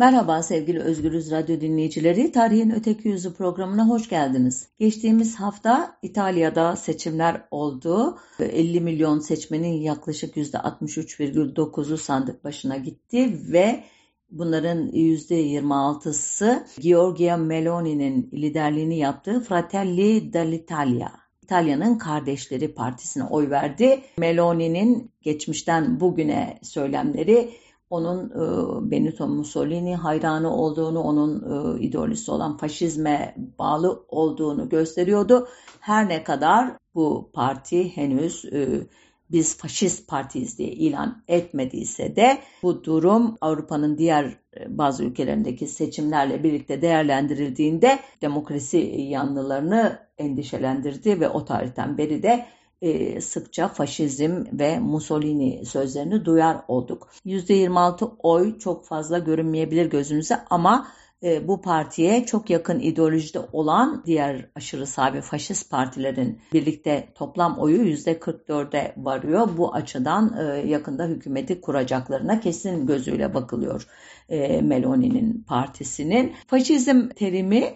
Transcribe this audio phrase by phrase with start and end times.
[0.00, 2.32] Merhaba sevgili Özgürüz Radyo dinleyicileri.
[2.32, 4.68] Tarihin Öteki Yüzü programına hoş geldiniz.
[4.78, 8.18] Geçtiğimiz hafta İtalya'da seçimler oldu.
[8.38, 13.84] 50 milyon seçmenin yaklaşık %63,9'u sandık başına gitti ve
[14.30, 21.08] bunların %26'sı Giorgia Meloni'nin liderliğini yaptığı Fratelli dell'Italia
[21.42, 24.00] İtalya'nın Kardeşleri Partisi'ne oy verdi.
[24.18, 27.50] Meloni'nin geçmişten bugüne söylemleri
[27.90, 31.42] onun e, Benito Mussolini hayranı olduğunu, onun
[31.76, 35.48] e, ideolojisi olan faşizme bağlı olduğunu gösteriyordu.
[35.80, 38.86] Her ne kadar bu parti henüz e,
[39.32, 46.42] biz faşist partiyiz diye ilan etmediyse de bu durum Avrupa'nın diğer e, bazı ülkelerindeki seçimlerle
[46.42, 52.46] birlikte değerlendirildiğinde demokrasi yanlılarını endişelendirdi ve o tarihten beri de
[52.82, 57.08] e, sıkça faşizm ve Mussolini sözlerini duyar olduk.
[57.26, 60.86] %26 oy çok fazla görünmeyebilir gözünüze ama
[61.22, 67.58] e, bu partiye çok yakın ideolojide olan diğer aşırı sağ ve faşist partilerin birlikte toplam
[67.58, 69.48] oyu %44'e varıyor.
[69.56, 73.86] Bu açıdan e, yakında hükümeti kuracaklarına kesin gözüyle bakılıyor
[74.28, 76.32] e, Meloni'nin partisinin.
[76.46, 77.74] Faşizm terimi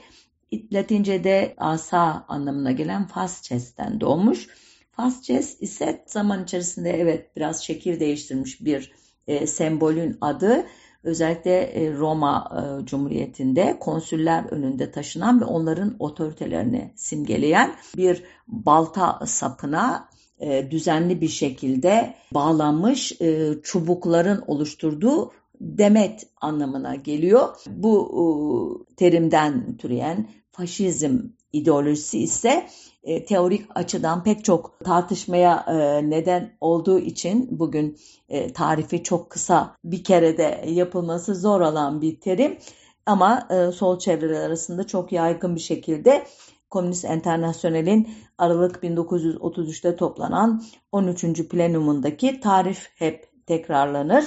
[0.72, 4.48] Latince'de asa anlamına gelen fasces'ten doğmuş.
[4.96, 8.92] Fasces ise zaman içerisinde evet biraz şekil değiştirmiş bir
[9.26, 10.64] e, sembolün adı.
[11.02, 20.08] Özellikle e, Roma e, Cumhuriyeti'nde konsüller önünde taşınan ve onların otoritelerini simgeleyen bir balta sapına
[20.38, 27.48] e, düzenli bir şekilde bağlanmış e, çubukların oluşturduğu demet anlamına geliyor.
[27.66, 31.18] Bu e, terimden türeyen faşizm
[31.54, 32.66] ideolojisi ise
[33.04, 39.76] e, teorik açıdan pek çok tartışmaya e, neden olduğu için bugün e, tarifi çok kısa
[39.84, 42.58] bir kerede yapılması zor olan bir terim
[43.06, 46.26] ama sol çevreler arasında çok yaygın bir şekilde
[46.70, 50.62] Komünist Enternasyonel'in Aralık 1933'te toplanan
[50.92, 51.48] 13.
[51.48, 54.24] plenumundaki tarif hep tekrarlanır.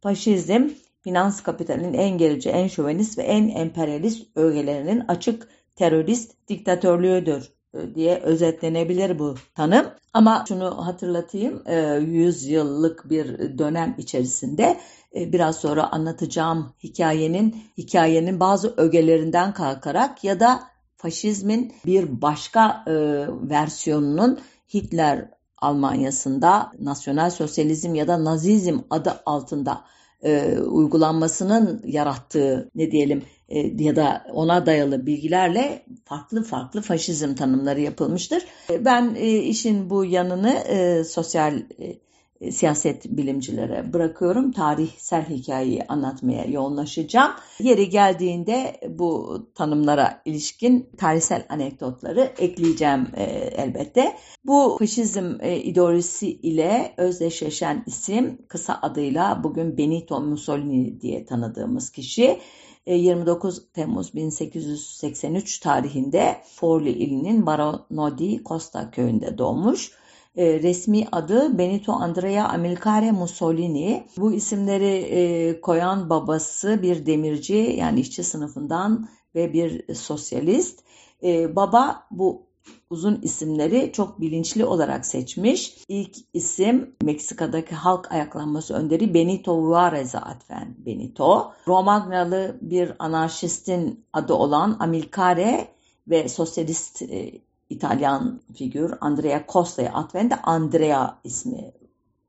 [0.00, 0.68] Faşizm,
[1.00, 8.20] finans kapitalinin en gerici, en şövenist ve en emperyalist ögelerinin açık terörist diktatörlüğüdür e, diye
[8.20, 9.86] özetlenebilir bu tanım.
[10.12, 11.62] Ama şunu hatırlatayım,
[12.12, 14.80] 100 e, yıllık bir dönem içerisinde
[15.14, 20.62] e, biraz sonra anlatacağım hikayenin hikayenin bazı ögelerinden kalkarak ya da
[20.96, 22.84] faşizmin bir başka
[23.50, 24.40] versiyonunun
[24.74, 29.84] Hitler Almanya'sında nasyonel sosyalizm ya da nazizm adı altında
[30.22, 33.22] e, uygulanmasının yarattığı ne diyelim
[33.78, 38.42] ya da ona dayalı bilgilerle farklı farklı faşizm tanımları yapılmıştır.
[38.70, 41.96] E, ben e, işin bu yanını e, sosyal e,
[42.40, 44.52] e, siyaset bilimcilere bırakıyorum.
[44.52, 47.32] Tarihsel hikayeyi anlatmaya yoğunlaşacağım.
[47.58, 53.24] Yeri geldiğinde bu tanımlara ilişkin tarihsel anekdotları ekleyeceğim e,
[53.56, 54.16] elbette.
[54.44, 62.38] Bu faşizm e, ideolojisi ile özdeşleşen isim kısa adıyla bugün Benito Mussolini diye tanıdığımız kişi.
[62.86, 69.92] 29 e, Temmuz 1883 tarihinde Forli ilinin Barono di Costa köyünde doğmuş
[70.36, 74.06] e, resmi adı Benito Andrea Amilcare Mussolini.
[74.16, 80.86] Bu isimleri e, koyan babası bir demirci yani işçi sınıfından ve bir sosyalist.
[81.56, 82.45] Baba bu
[82.90, 85.84] uzun isimleri çok bilinçli olarak seçmiş.
[85.88, 91.52] İlk isim Meksika'daki halk ayaklanması önderi Benito Juarez'e atfen Benito.
[91.68, 95.68] Romagnalı bir anarşistin adı olan Amilcare
[96.08, 97.32] ve sosyalist e,
[97.70, 101.72] İtalyan figür Andrea Costa'ya atfen de Andrea ismi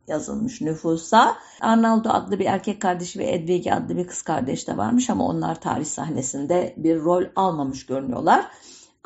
[0.08, 1.36] yazılmış nüfusa.
[1.62, 5.62] Arnaldo adlı bir erkek kardeşi ve Edvige adlı bir kız kardeş de varmış ama onlar
[5.62, 8.48] tarih sahnesinde bir rol almamış görünüyorlar.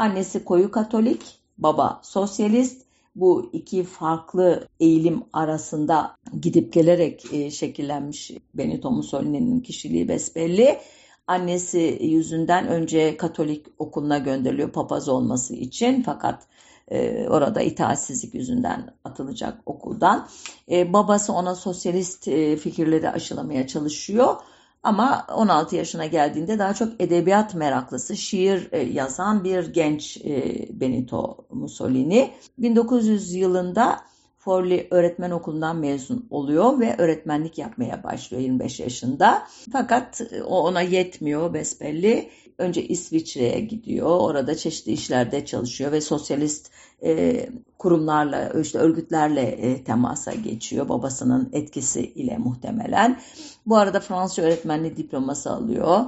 [0.02, 1.22] Annesi koyu katolik,
[1.58, 2.82] baba sosyalist.
[3.16, 10.80] Bu iki farklı eğilim arasında gidip gelerek e, şekillenmiş Benito Mussolini'nin kişiliği besbelli.
[11.28, 16.44] Annesi yüzünden önce Katolik okuluna gönderiliyor papaz olması için fakat
[16.88, 20.28] e, orada itaatsizlik yüzünden atılacak okuldan.
[20.72, 22.24] E, babası ona sosyalist
[22.60, 24.36] fikirleri aşılamaya çalışıyor.
[24.84, 31.46] Ama 16 yaşına geldiğinde daha çok edebiyat meraklısı, şiir e, yazan bir genç e, Benito
[31.50, 32.32] Mussolini.
[32.58, 34.00] 1900 yılında
[34.38, 39.48] Forli öğretmen okulundan mezun oluyor ve öğretmenlik yapmaya başlıyor 25 yaşında.
[39.72, 42.30] Fakat o ona yetmiyor besbelli.
[42.62, 44.08] Önce İsviçre'ye gidiyor.
[44.20, 46.72] Orada çeşitli işlerde çalışıyor ve sosyalist
[47.04, 53.20] e, kurumlarla, işte örgütlerle e, temasa geçiyor babasının etkisi ile muhtemelen.
[53.66, 56.00] Bu arada Fransızca öğretmenliği diploması alıyor.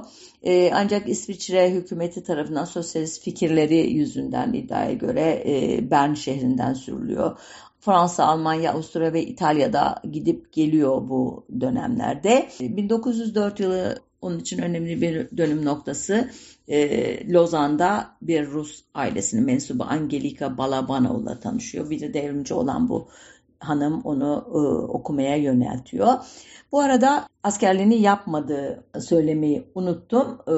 [0.42, 7.38] E, ancak İsviçre hükümeti tarafından sosyalist fikirleri yüzünden iddiaya göre e, Bern şehrinden sürülüyor.
[7.80, 12.48] Fransa, Almanya, Avusturya ve İtalya'da gidip geliyor bu dönemlerde.
[12.60, 16.30] 1904 yılı onun için önemli bir dönüm noktası.
[16.68, 21.90] E, Lozan'da bir Rus ailesinin mensubu Angelika Balabanov'la tanışıyor.
[21.90, 23.08] Bir de devrimci olan bu
[23.58, 24.58] hanım onu e,
[24.92, 26.12] okumaya yöneltiyor.
[26.72, 30.54] Bu arada askerliğini yapmadığı söylemeyi unuttum e,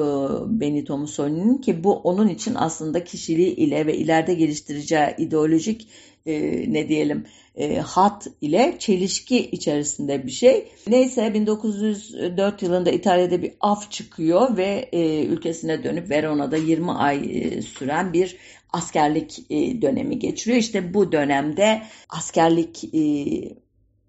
[0.59, 5.89] Benito Mussolini'nin ki bu onun için aslında kişiliği ile ve ileride geliştireceği ideolojik
[6.25, 6.33] e,
[6.73, 7.25] ne diyelim
[7.57, 10.67] e, hat ile çelişki içerisinde bir şey.
[10.87, 17.61] Neyse 1904 yılında İtalya'da bir af çıkıyor ve e, ülkesine dönüp Verona'da 20 ay e,
[17.61, 18.37] süren bir
[18.73, 20.57] askerlik e, dönemi geçiriyor.
[20.57, 22.99] İşte bu dönemde askerlik e,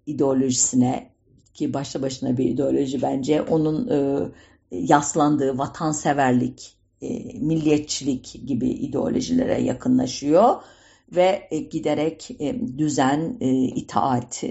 [0.05, 1.09] ideolojisine
[1.53, 4.29] ki başta başına bir ideoloji bence onun e,
[4.71, 7.07] yaslandığı vatanseverlik, e,
[7.39, 10.55] milliyetçilik gibi ideolojilere yakınlaşıyor
[11.15, 14.43] ve e, giderek e, düzen, e, itaat,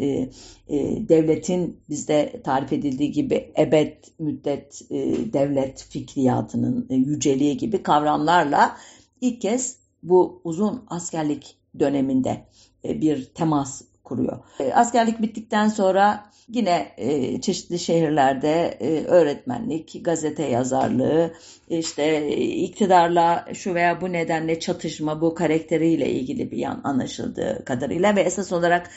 [1.08, 4.90] devletin bizde tarif edildiği gibi ebed müddet
[5.32, 8.76] devlet fikriyatının yüceliği gibi kavramlarla
[9.20, 12.46] ilk kez bu uzun askerlik döneminde
[12.84, 14.38] bir temas kuruyor.
[14.74, 21.32] Askerlik bittikten sonra Yine e, çeşitli şehirlerde e, öğretmenlik, gazete yazarlığı,
[21.68, 28.20] işte iktidarla şu veya bu nedenle çatışma bu karakteriyle ilgili bir yan anlaşıldığı kadarıyla ve
[28.20, 28.90] esas olarak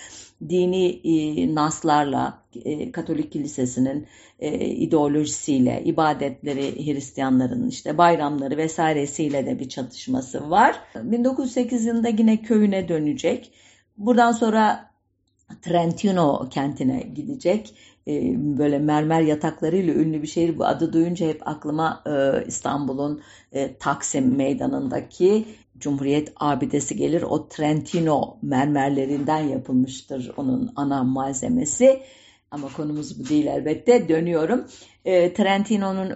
[0.50, 4.08] dini e, naslarla e, Katolik Kilisesi'nin
[4.40, 10.76] e, ideolojisiyle, ibadetleri Hristiyanların işte bayramları vesairesiyle de bir çatışması var.
[10.96, 13.52] 1908 yılında yine köyüne dönecek.
[13.98, 14.91] Buradan sonra
[15.62, 17.74] Trentino kentine gidecek.
[18.08, 20.60] E, böyle mermer yataklarıyla ünlü bir şehir.
[20.60, 23.22] Bu adı duyunca hep aklıma e, İstanbul'un
[23.52, 25.46] e, Taksim meydanındaki
[25.78, 27.22] Cumhuriyet abidesi gelir.
[27.22, 32.02] O Trentino mermerlerinden yapılmıştır onun ana malzemesi.
[32.52, 34.10] Ama konumuz bu değil elbette.
[34.10, 34.66] Dönüyorum.
[35.06, 36.10] E, Trentino'nun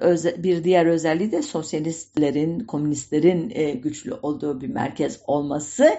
[0.43, 5.89] bir diğer özelliği de sosyalistlerin, komünistlerin e, güçlü olduğu bir merkez olması.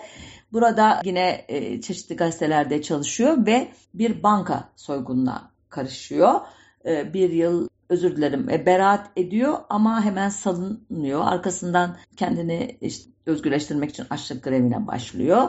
[0.53, 6.41] Burada yine e, çeşitli gazetelerde çalışıyor ve bir banka soygununa karışıyor.
[6.87, 11.21] E, bir yıl özür dilerim e, beraat ediyor ama hemen salınıyor.
[11.25, 15.49] Arkasından kendini işte, özgürleştirmek için açlık grevine başlıyor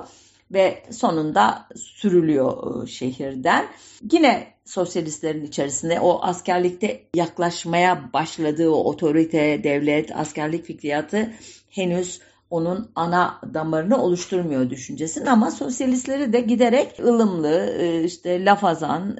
[0.51, 3.67] ve sonunda sürülüyor e, şehirden.
[4.11, 11.33] Yine sosyalistlerin içerisinde o askerlikte yaklaşmaya başladığı o otorite, devlet, askerlik fikriyatı
[11.69, 19.17] henüz onun ana damarını oluşturmuyor düşüncesinin ama sosyalistleri de giderek ılımlı e, işte lafazan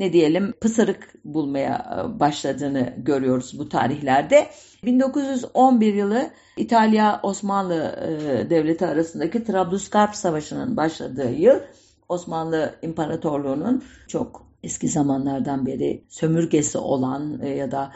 [0.00, 4.46] ne diyelim pısırık bulmaya e, başladığını görüyoruz bu tarihlerde.
[4.84, 11.60] 1911 yılı İtalya Osmanlı e, Devleti arasındaki Trablusgarp Savaşı'nın başladığı yıl
[12.08, 17.92] Osmanlı İmparatorluğu'nun çok eski zamanlardan beri sömürgesi olan ya da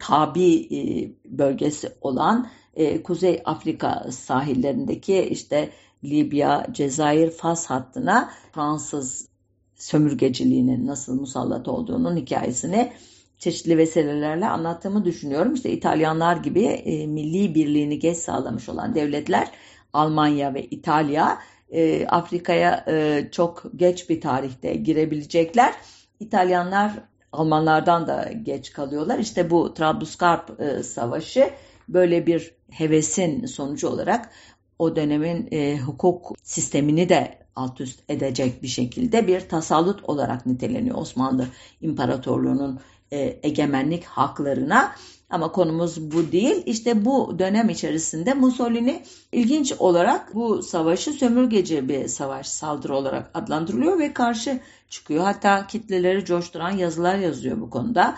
[0.00, 0.68] tabi
[1.24, 5.70] bölgesi olan e, Kuzey Afrika sahillerindeki işte
[6.04, 9.28] Libya, Cezayir, Fas hattına Fransız
[9.76, 12.92] sömürgeciliğinin nasıl musallat olduğunun hikayesini
[13.38, 15.54] çeşitli vesilelerle anlattığımı düşünüyorum.
[15.54, 19.50] İşte İtalyanlar gibi e, milli birliğini geç sağlamış olan devletler
[19.92, 21.38] Almanya ve İtalya
[21.70, 25.74] e, Afrika'ya e, çok geç bir tarihte girebilecekler.
[26.20, 26.92] İtalyanlar
[27.32, 29.18] Almanlardan da geç kalıyorlar.
[29.18, 31.50] İşte bu Trablusgarp e, Savaşı
[31.88, 34.30] böyle bir hevesin sonucu olarak
[34.78, 40.98] o dönemin e, hukuk sistemini de alt üst edecek bir şekilde bir tasallut olarak niteleniyor
[40.98, 41.46] Osmanlı
[41.80, 42.80] İmparatorluğu'nun
[43.12, 44.92] e, egemenlik haklarına.
[45.30, 46.62] Ama konumuz bu değil.
[46.66, 49.02] İşte bu dönem içerisinde Mussolini
[49.32, 55.24] ilginç olarak bu savaşı sömürgeci bir savaş saldırı olarak adlandırılıyor ve karşı çıkıyor.
[55.24, 58.16] Hatta kitleleri coşturan yazılar yazıyor bu konuda.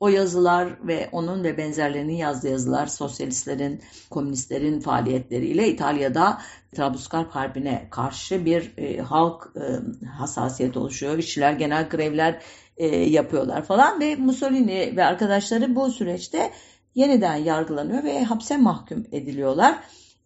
[0.00, 6.38] O yazılar ve onun ve benzerlerinin yazdığı yazılar sosyalistlerin, komünistlerin faaliyetleriyle İtalya'da
[6.76, 11.18] Trablusgarp Harbi'ne karşı bir e, halk e, hassasiyet oluşuyor.
[11.18, 12.42] İşçiler genel grevler
[12.76, 16.52] e, yapıyorlar falan ve Mussolini ve arkadaşları bu süreçte
[16.94, 19.78] yeniden yargılanıyor ve hapse mahkum ediliyorlar.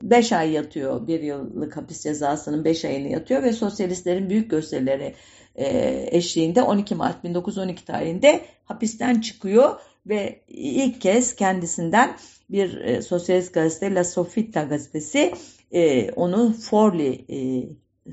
[0.03, 5.15] 5 ay yatıyor, bir yıllık hapis cezasının 5 ayını yatıyor ve sosyalistlerin büyük gösterileri
[5.55, 12.17] eşliğinde 12 Mart 1912 tarihinde hapisten çıkıyor ve ilk kez kendisinden
[12.51, 15.35] bir e, sosyalist gazete La Sofita gazetesi
[15.73, 17.39] e, onu Forli e,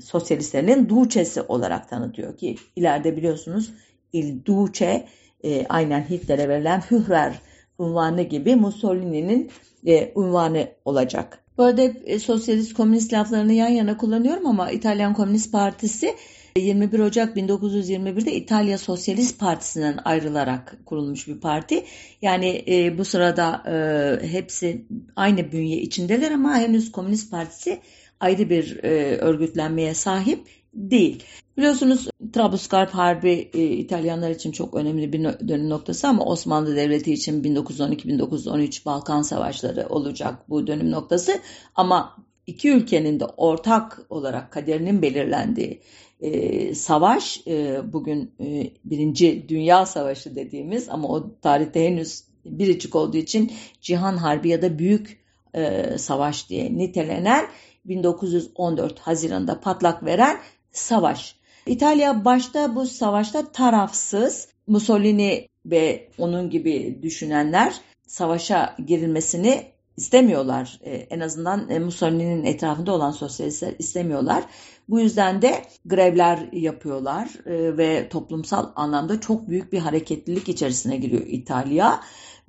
[0.00, 3.72] sosyalistlerinin Duçesi olarak tanıtıyor ki ileride biliyorsunuz
[4.12, 5.06] Il Duce
[5.44, 7.40] e, aynen Hitler'e verilen Führer
[7.78, 9.50] unvanı gibi Mussolini'nin
[9.86, 11.44] e, unvanı olacak.
[11.58, 16.14] Bu arada hep e, sosyalist komünist laflarını yan yana kullanıyorum ama İtalyan Komünist Partisi
[16.56, 21.84] 21 Ocak 1921'de İtalya Sosyalist Partisi'nden ayrılarak kurulmuş bir parti.
[22.22, 27.80] Yani e, bu sırada e, hepsi aynı bünye içindeler ama henüz Komünist Partisi
[28.20, 31.22] ayrı bir e, örgütlenmeye sahip değil.
[31.56, 37.42] Biliyorsunuz Trablusgarp Harbi e, İtalyanlar için çok önemli bir dönüm noktası ama Osmanlı Devleti için
[37.44, 41.32] 1912-1913 Balkan Savaşları olacak bu dönüm noktası.
[41.74, 42.16] Ama
[42.46, 45.80] iki ülkenin de ortak olarak kaderinin belirlendiği
[46.20, 53.16] e, savaş e, bugün e, Birinci Dünya Savaşı dediğimiz ama o tarihte henüz biricik olduğu
[53.16, 55.20] için Cihan Harbi ya da Büyük
[55.54, 57.46] e, Savaş diye nitelenen
[57.84, 60.36] 1914 Haziran'da patlak veren
[60.72, 61.36] savaş.
[61.66, 67.74] İtalya başta bu savaşta tarafsız Mussolini ve onun gibi düşünenler
[68.06, 69.64] savaşa girilmesini
[70.00, 70.80] istemiyorlar.
[70.84, 74.44] Ee, en azından e, Mussolini'nin etrafında olan sosyalistler istemiyorlar.
[74.88, 81.22] Bu yüzden de grevler yapıyorlar e, ve toplumsal anlamda çok büyük bir hareketlilik içerisine giriyor
[81.26, 82.00] İtalya.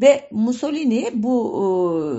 [0.01, 1.35] Ve Mussolini bu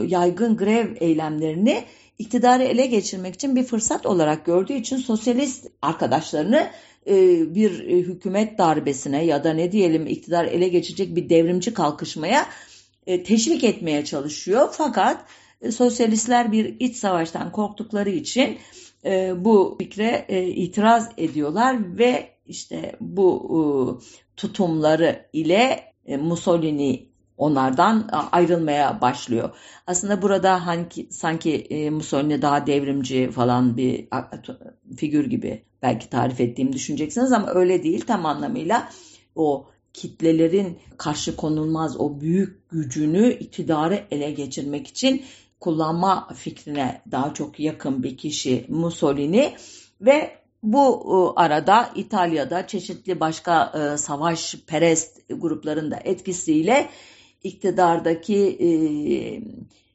[0.03, 1.85] e, yaygın grev eylemlerini
[2.19, 6.67] iktidarı ele geçirmek için bir fırsat olarak gördüğü için sosyalist arkadaşlarını
[7.07, 7.15] e,
[7.55, 12.72] bir e, hükümet darbesine ya da ne diyelim iktidar ele geçecek bir devrimci kalkışmaya e,
[13.07, 14.69] teşvik etmeye çalışıyor.
[14.73, 15.25] Fakat
[15.71, 18.59] sosyalistler bir iç savaştan korktukları için
[19.37, 24.01] bu fikre itiraz ediyorlar ve işte bu
[24.37, 29.51] tutumları ile Mussolini onlardan ayrılmaya başlıyor.
[29.87, 34.09] Aslında burada hangi, sanki e, Mussolini daha devrimci falan bir
[34.97, 38.89] figür gibi belki tarif ettiğimi düşüneceksiniz ama öyle değil tam anlamıyla
[39.35, 45.25] o kitlelerin karşı konulmaz o büyük gücünü iktidarı ele geçirmek için
[45.61, 49.55] kullanma fikrine daha çok yakın bir kişi Mussolini
[50.01, 50.31] ve
[50.63, 56.89] bu arada İtalya'da çeşitli başka e, savaş perest grupların da etkisiyle
[57.43, 58.69] iktidardaki e,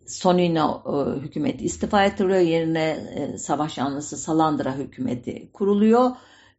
[0.08, 2.40] Sonino e, hükümeti istifa ettiriyor.
[2.40, 6.12] Yerine e, savaş yanlısı Salandra hükümeti kuruluyor.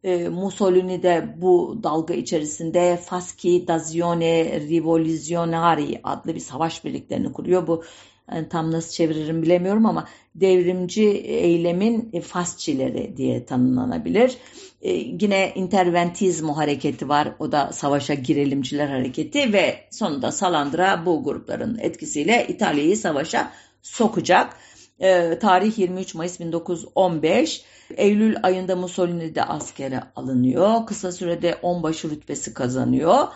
[0.03, 7.67] E, Mussolini de bu dalga içerisinde Fasci d'Azione Rivoluzionari adlı bir savaş birliklerini kuruyor.
[7.67, 7.83] Bu
[8.31, 14.37] yani tam nasıl çeviririm bilemiyorum ama devrimci eylemin fasçileri diye tanımlanabilir.
[14.81, 17.35] E, yine interventizmo hareketi var.
[17.39, 23.51] O da savaşa girelimciler hareketi ve sonunda Salandra bu grupların etkisiyle İtalya'yı savaşa
[23.81, 24.57] sokacak.
[24.99, 27.63] E, tarih 23 Mayıs 1915.
[27.97, 30.85] Eylül ayında Mussolini de askere alınıyor.
[30.85, 33.27] Kısa sürede onbaşı rütbesi kazanıyor.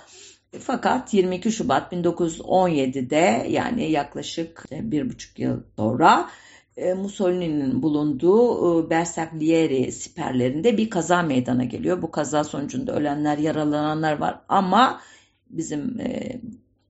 [0.60, 6.30] Fakat 22 Şubat 1917'de yani yaklaşık bir buçuk yıl sonra
[6.78, 12.02] e, Mussolini'nin bulunduğu e, Bersaglieri siperlerinde bir kaza meydana geliyor.
[12.02, 15.02] Bu kaza sonucunda ölenler, yaralananlar var ama
[15.50, 16.42] bizim e,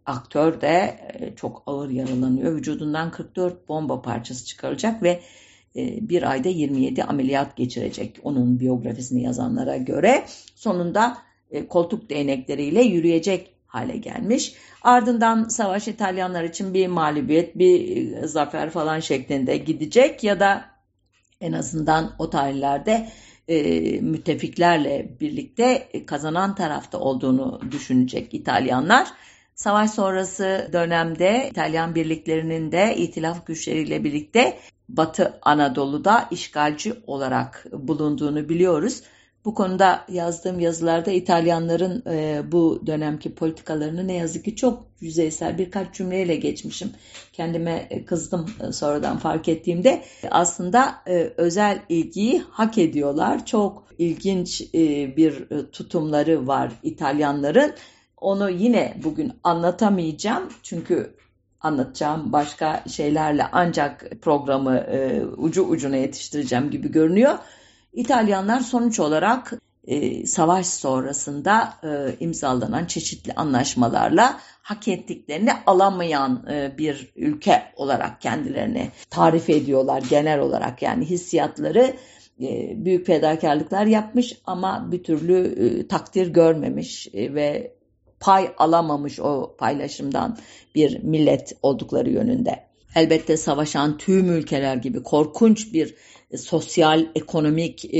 [0.05, 0.99] aktör de
[1.35, 2.55] çok ağır yaralanıyor.
[2.55, 5.19] Vücudundan 44 bomba parçası çıkarılacak ve
[6.01, 10.25] bir ayda 27 ameliyat geçirecek onun biyografisini yazanlara göre.
[10.55, 11.17] Sonunda
[11.69, 14.53] koltuk değnekleriyle yürüyecek hale gelmiş.
[14.81, 20.65] Ardından savaş İtalyanlar için bir mağlubiyet, bir e, zafer falan şeklinde gidecek ya da
[21.41, 23.09] en azından o tarihlerde
[23.47, 29.07] e, müttefiklerle birlikte kazanan tarafta olduğunu düşünecek İtalyanlar.
[29.55, 34.57] Savaş sonrası dönemde İtalyan birliklerinin de itilaf güçleriyle birlikte
[34.89, 39.01] Batı Anadolu'da işgalci olarak bulunduğunu biliyoruz.
[39.45, 45.95] Bu konuda yazdığım yazılarda İtalyanların e, bu dönemki politikalarını ne yazık ki çok yüzeysel birkaç
[45.95, 46.91] cümleyle geçmişim.
[47.33, 50.03] Kendime e, kızdım e, sonradan fark ettiğimde.
[50.31, 53.45] Aslında e, özel ilgiyi hak ediyorlar.
[53.45, 54.77] Çok ilginç e,
[55.17, 57.73] bir e, tutumları var İtalyanların.
[58.23, 60.49] Onu yine bugün anlatamayacağım.
[60.63, 61.15] Çünkü
[61.61, 67.37] anlatacağım başka şeylerle ancak programı e, ucu ucuna yetiştireceğim gibi görünüyor.
[67.93, 69.53] İtalyanlar sonuç olarak
[69.87, 78.89] e, savaş sonrasında e, imzalanan çeşitli anlaşmalarla hak ettiklerini alamayan e, bir ülke olarak kendilerini
[79.09, 81.93] tarif ediyorlar genel olarak yani hissiyatları
[82.41, 87.73] e, büyük fedakarlıklar yapmış ama bir türlü e, takdir görmemiş e, ve
[88.23, 90.37] pay alamamış o paylaşımdan
[90.75, 92.63] bir millet oldukları yönünde.
[92.95, 95.95] Elbette savaşan tüm ülkeler gibi korkunç bir
[96.37, 97.91] sosyal, ekonomik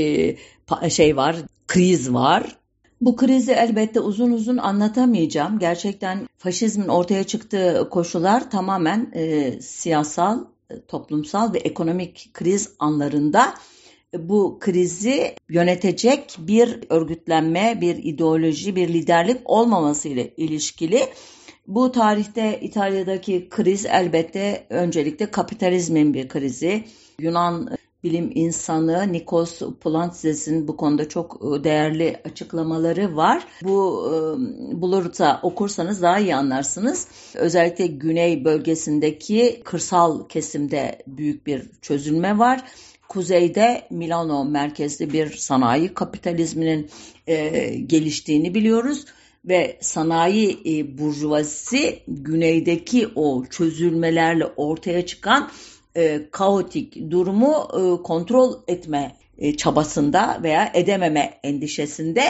[0.88, 1.36] şey var,
[1.68, 2.56] kriz var.
[3.00, 5.58] Bu krizi elbette uzun uzun anlatamayacağım.
[5.58, 10.44] Gerçekten faşizmin ortaya çıktığı koşullar tamamen e, siyasal,
[10.88, 13.54] toplumsal ve ekonomik kriz anlarında
[14.18, 21.00] bu krizi yönetecek bir örgütlenme, bir ideoloji, bir liderlik olmaması ile ilişkili.
[21.66, 26.84] Bu tarihte İtalya'daki kriz elbette öncelikle kapitalizmin bir krizi.
[27.18, 27.68] Yunan
[28.04, 33.46] bilim insanı Nikos Poulantzes'in bu konuda çok e, değerli açıklamaları var.
[33.62, 34.12] Bu e,
[34.80, 37.08] bulursa okursanız daha iyi anlarsınız.
[37.34, 42.64] Özellikle güney bölgesindeki kırsal kesimde büyük bir çözülme var.
[43.08, 46.90] Kuzeyde Milano merkezli bir sanayi kapitalizminin
[47.26, 49.04] e, geliştiğini biliyoruz
[49.44, 55.50] ve sanayi e, burjuvazisi güneydeki o çözülmelerle ortaya çıkan
[55.96, 62.22] e, kaotik durumu e, kontrol etme e, çabasında veya edememe endişesinde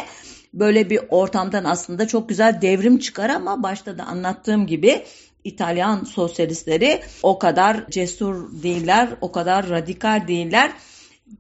[0.54, 5.02] böyle bir ortamdan aslında çok güzel devrim çıkar ama başta da anlattığım gibi
[5.44, 10.72] İtalyan sosyalistleri o kadar cesur değiller, o kadar radikal değiller.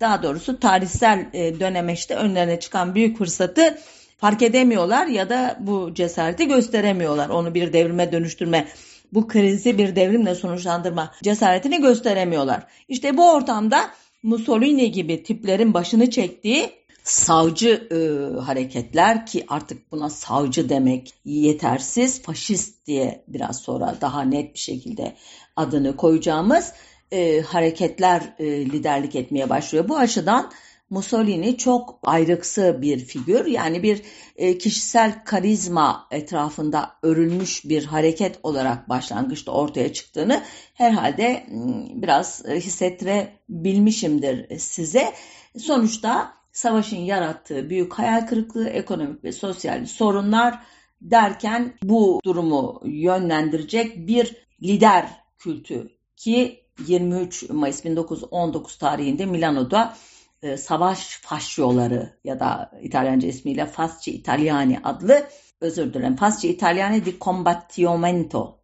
[0.00, 3.78] Daha doğrusu tarihsel e, dönemeçte önlerine çıkan büyük fırsatı
[4.16, 7.28] fark edemiyorlar ya da bu cesareti gösteremiyorlar.
[7.28, 8.68] Onu bir devrime dönüştürme
[9.12, 12.66] bu krizi bir devrimle sonuçlandırma cesaretini gösteremiyorlar.
[12.88, 13.90] İşte bu ortamda
[14.22, 16.70] Mussolini gibi tiplerin başını çektiği
[17.04, 17.96] savcı e,
[18.40, 25.16] hareketler ki artık buna savcı demek yetersiz, faşist diye biraz sonra daha net bir şekilde
[25.56, 26.72] adını koyacağımız
[27.12, 29.88] e, hareketler e, liderlik etmeye başlıyor.
[29.88, 30.50] Bu açıdan
[30.90, 33.46] Mussolini çok ayrıksı bir figür.
[33.46, 34.02] Yani bir
[34.36, 40.42] e, kişisel karizma etrafında örülmüş bir hareket olarak başlangıçta ortaya çıktığını
[40.74, 41.46] herhalde
[41.94, 45.12] biraz e, hissettirebilmişimdir size.
[45.58, 50.58] Sonuçta savaşın yarattığı büyük hayal kırıklığı, ekonomik ve sosyal sorunlar
[51.00, 55.08] derken bu durumu yönlendirecek bir lider
[55.38, 59.96] kültü ki 23 Mayıs 1919 tarihinde Milano'da
[60.42, 65.26] e, savaş fascioları ya da İtalyanca ismiyle Fasci Italiani adlı
[65.60, 68.63] özür dilerim Fasci Italiani di Combattimento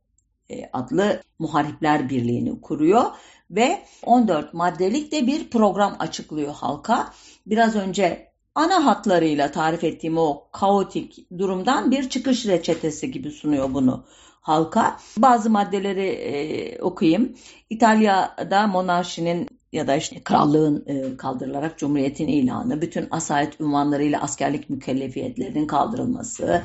[0.72, 3.04] adlı muharipler birliğini kuruyor
[3.50, 7.12] ve 14 maddelik de bir program açıklıyor halka.
[7.46, 14.04] Biraz önce ana hatlarıyla tarif ettiğim o kaotik durumdan bir çıkış reçetesi gibi sunuyor bunu
[14.40, 14.96] halka.
[15.16, 17.36] Bazı maddeleri e, okuyayım.
[17.70, 25.66] İtalya'da monarşinin ya da işte krallığın e, kaldırılarak cumhuriyetin ilanı, bütün asalet ünvanlarıyla askerlik mükellefiyetlerinin
[25.66, 26.62] kaldırılması, e,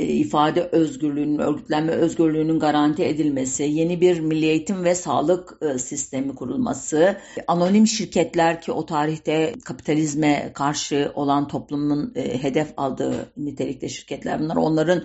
[0.00, 7.16] ifade özgürlüğünün, örgütlenme özgürlüğünün garanti edilmesi, yeni bir milli eğitim ve sağlık e, sistemi kurulması,
[7.46, 14.56] anonim şirketler ki o tarihte kapitalizme karşı olan toplumun e, hedef aldığı nitelikte şirketler bunlar,
[14.56, 15.02] onların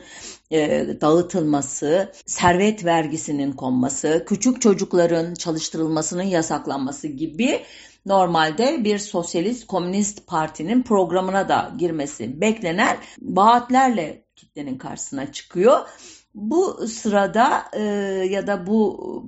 [1.01, 7.61] dağıtılması, servet vergisinin konması, küçük çocukların çalıştırılmasının yasaklanması gibi
[8.05, 14.26] normalde bir sosyalist komünist partinin programına da girmesi beklenen vaatlerle
[14.57, 15.87] kitlenin karşısına çıkıyor.
[16.35, 17.83] Bu sırada e,
[18.29, 19.23] ya da bu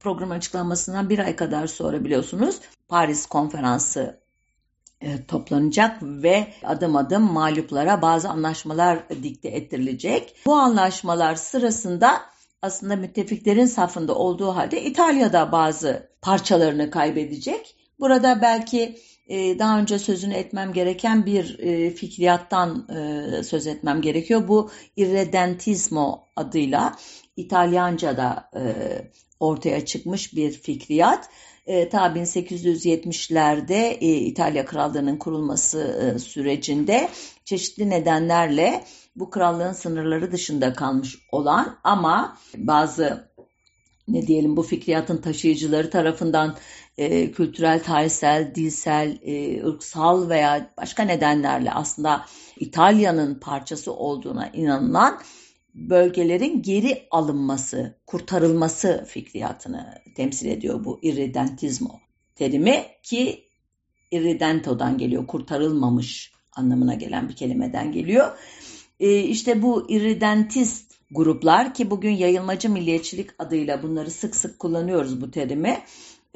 [0.00, 4.20] program açıklanmasından bir ay kadar sonra biliyorsunuz Paris konferansı
[5.00, 10.36] e, toplanacak ve adım adım mağluplara bazı anlaşmalar dikte ettirilecek.
[10.46, 12.20] Bu anlaşmalar sırasında
[12.62, 17.76] aslında müttefiklerin safında olduğu halde İtalya'da bazı parçalarını kaybedecek.
[18.00, 18.98] Burada belki
[19.30, 24.48] daha önce sözünü etmem gereken bir e, fikriyattan e, söz etmem gerekiyor.
[24.48, 26.96] Bu irredentismo adıyla
[27.36, 28.62] İtalyanca'da e,
[29.40, 31.28] ortaya çıkmış bir fikriyat.
[31.90, 37.08] Ta 1870'lerde İtalya Krallığı'nın kurulması sürecinde
[37.44, 38.84] çeşitli nedenlerle
[39.16, 43.27] bu krallığın sınırları dışında kalmış olan ama bazı
[44.08, 46.56] ne diyelim bu fikriyatın taşıyıcıları tarafından
[46.98, 55.20] e, kültürel, tarihsel, dilsel, e, ırksal veya başka nedenlerle aslında İtalya'nın parçası olduğuna inanılan
[55.74, 62.00] bölgelerin geri alınması, kurtarılması fikriyatını temsil ediyor bu irredentismo
[62.34, 63.44] terimi ki
[64.10, 68.38] irredento'dan geliyor, kurtarılmamış anlamına gelen bir kelimeden geliyor.
[69.00, 75.30] E, işte bu irredentist gruplar ki bugün yayılmacı milliyetçilik adıyla bunları sık sık kullanıyoruz bu
[75.30, 75.82] terimi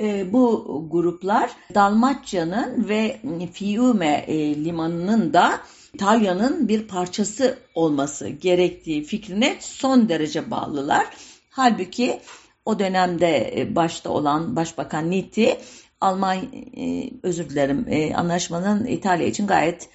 [0.01, 3.21] e, bu gruplar Dalmaçya'nın ve
[3.53, 5.61] Fiume e, limanının da
[5.95, 11.07] İtalya'nın bir parçası olması gerektiği fikrine son derece bağlılar.
[11.51, 12.21] Halbuki
[12.65, 15.59] o dönemde e, başta olan Başbakan Nitti
[16.01, 16.37] Alman
[16.77, 19.89] e, özür dilerim anlaşmanın İtalya için gayet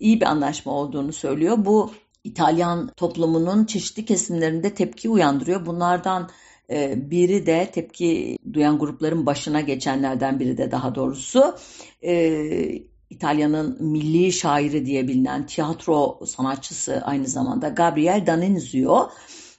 [0.00, 1.56] iyi bir anlaşma olduğunu söylüyor.
[1.58, 1.92] Bu
[2.24, 5.66] İtalyan toplumunun çeşitli kesimlerinde tepki uyandırıyor.
[5.66, 6.30] Bunlardan
[6.70, 11.56] e, biri de tepki duyan grupların başına geçenlerden biri de daha doğrusu
[12.02, 19.10] e, İtalya'nın milli şairi diye bilinen tiyatro sanatçısı aynı zamanda Gabriel D'Annunzio.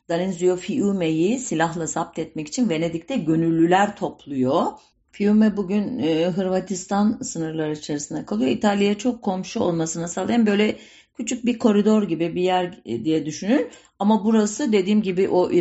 [0.09, 4.65] D'Annunzio Fiume'yi silahla zapt etmek için Venedik'te gönüllüler topluyor.
[5.11, 8.51] Fiume bugün e, Hırvatistan sınırları içerisinde kalıyor.
[8.51, 10.77] İtalya'ya çok komşu olmasına sağlayan böyle
[11.17, 13.67] küçük bir koridor gibi bir yer e, diye düşünün.
[13.99, 15.51] Ama burası dediğim gibi o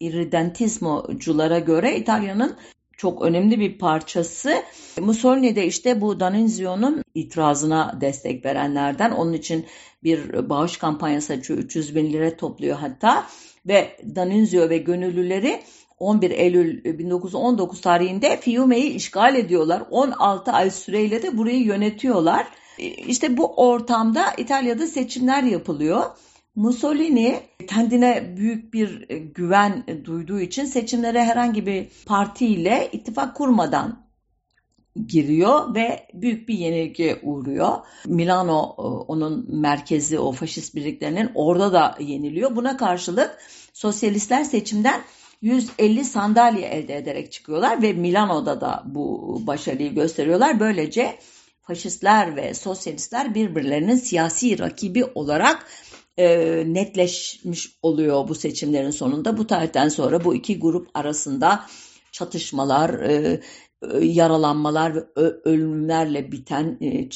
[0.00, 2.56] irredentismoculara göre İtalya'nın
[2.96, 4.54] çok önemli bir parçası.
[5.00, 9.10] Mussolini de işte bu D'Annunzio'nun itirazına destek verenlerden.
[9.10, 9.66] Onun için
[10.04, 11.58] bir bağış kampanyası açıyor.
[11.58, 13.26] 300 bin lira topluyor hatta.
[13.66, 15.62] Ve D'Annunzio ve gönüllüleri
[15.98, 19.82] 11 Eylül 1919 tarihinde Fiume'yi işgal ediyorlar.
[19.90, 22.46] 16 ay süreyle de burayı yönetiyorlar.
[23.06, 26.02] İşte bu ortamda İtalya'da seçimler yapılıyor.
[26.54, 34.08] Mussolini kendine büyük bir güven duyduğu için seçimlere herhangi bir partiyle ittifak kurmadan
[35.06, 37.78] giriyor ve büyük bir yenilgi uğruyor.
[38.06, 38.60] Milano
[39.08, 42.56] onun merkezi o faşist birliklerinin orada da yeniliyor.
[42.56, 43.38] Buna karşılık
[43.72, 45.00] sosyalistler seçimden
[45.42, 50.60] 150 sandalye elde ederek çıkıyorlar ve Milano'da da bu başarıyı gösteriyorlar.
[50.60, 51.18] Böylece
[51.68, 55.66] faşistler ve sosyalistler birbirlerinin siyasi rakibi olarak
[56.16, 56.26] e,
[56.66, 59.36] netleşmiş oluyor bu seçimlerin sonunda.
[59.36, 61.64] Bu tarihten sonra bu iki grup arasında
[62.12, 63.40] çatışmalar, e,
[63.82, 65.02] e yaralanmalar ve
[65.44, 67.08] ölümlerle biten e,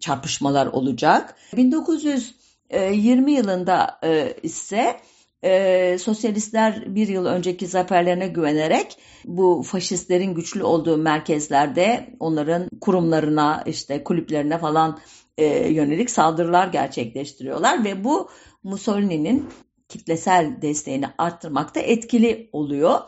[0.00, 1.36] çarpışmalar olacak.
[1.56, 5.00] 1920 yılında e, ise
[5.46, 14.04] e, sosyalistler bir yıl önceki zaferlerine güvenerek bu faşistlerin güçlü olduğu merkezlerde onların kurumlarına işte
[14.04, 14.98] kulüplerine falan
[15.38, 18.28] e, yönelik saldırılar gerçekleştiriyorlar ve bu
[18.62, 19.46] Mussolini'nin
[19.88, 23.00] kitlesel desteğini arttırmakta etkili oluyor.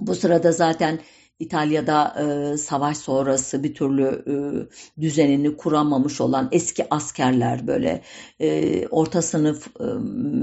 [0.00, 1.00] Bu sırada zaten
[1.38, 4.34] İtalya'da e, savaş sonrası bir türlü e,
[5.00, 8.02] düzenini kuramamış olan eski askerler böyle
[8.40, 9.84] e, orta sınıf e,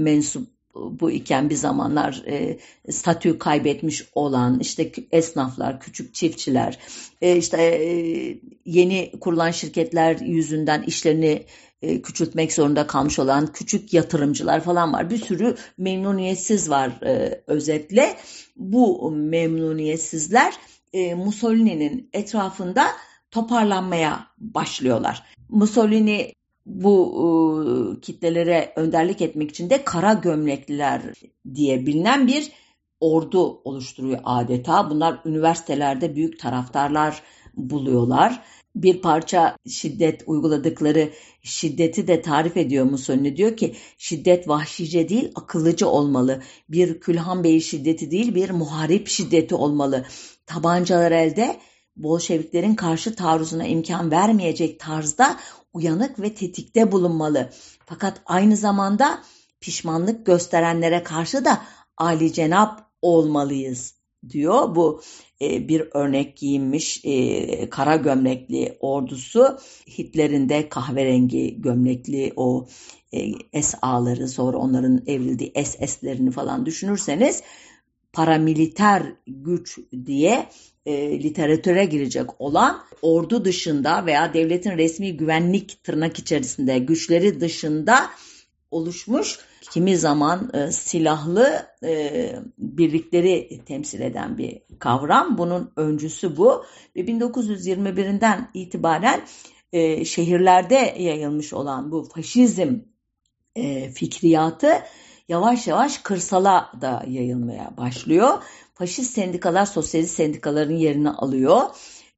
[0.02, 0.57] mensup
[1.00, 2.58] bu iken bir zamanlar e,
[2.90, 6.78] statü kaybetmiş olan işte esnaflar, küçük çiftçiler,
[7.22, 7.90] e, işte e,
[8.64, 11.44] yeni kurulan şirketler yüzünden işlerini
[11.82, 15.10] e, küçültmek zorunda kalmış olan küçük yatırımcılar falan var.
[15.10, 18.16] Bir sürü memnuniyetsiz var e, özetle.
[18.56, 20.54] Bu memnuniyetsizler
[20.92, 22.86] e, Mussolini'nin etrafında
[23.30, 25.22] toparlanmaya başlıyorlar.
[25.48, 26.32] Mussolini
[26.68, 31.02] bu e, kitlelere önderlik etmek için de kara gömlekliler
[31.54, 32.52] diye bilinen bir
[33.00, 34.90] ordu oluşturuyor adeta.
[34.90, 37.22] Bunlar üniversitelerde büyük taraftarlar
[37.54, 38.42] buluyorlar.
[38.74, 41.10] Bir parça şiddet uyguladıkları
[41.42, 43.36] şiddeti de tarif ediyor Mussolini.
[43.36, 46.42] Diyor ki şiddet vahşice değil akıllıcı olmalı.
[46.68, 50.04] Bir Külhan Bey şiddeti değil bir muharip şiddeti olmalı.
[50.46, 51.56] Tabancalar elde
[51.98, 55.36] Bolşeviklerin karşı taarruzuna imkan vermeyecek tarzda
[55.72, 57.50] uyanık ve tetikte bulunmalı.
[57.86, 59.22] Fakat aynı zamanda
[59.60, 61.62] pişmanlık gösterenlere karşı da
[61.96, 63.94] Ali cenap olmalıyız
[64.28, 64.74] diyor.
[64.74, 65.02] Bu
[65.42, 69.58] e, bir örnek giyinmiş e, kara gömlekli ordusu
[69.98, 72.68] Hitler'in de kahverengi gömlekli o
[73.12, 77.42] e, SA'ları sonra onların evrildiği SS'lerini falan düşünürseniz
[78.12, 80.48] paramiliter güç diye
[80.88, 88.10] e, literatüre girecek olan ordu dışında veya devletin resmi güvenlik tırnak içerisinde güçleri dışında
[88.70, 89.38] oluşmuş
[89.70, 95.38] kimi zaman e, silahlı e, birlikleri temsil eden bir kavram.
[95.38, 96.64] Bunun öncüsü bu
[96.96, 99.20] ve 1921'den itibaren
[99.72, 102.74] e, şehirlerde yayılmış olan bu faşizm
[103.56, 104.68] e, fikriyatı
[105.28, 108.42] yavaş yavaş kırsala da yayılmaya başlıyor.
[108.78, 111.60] Faşist sendikalar sosyalist sendikaların yerini alıyor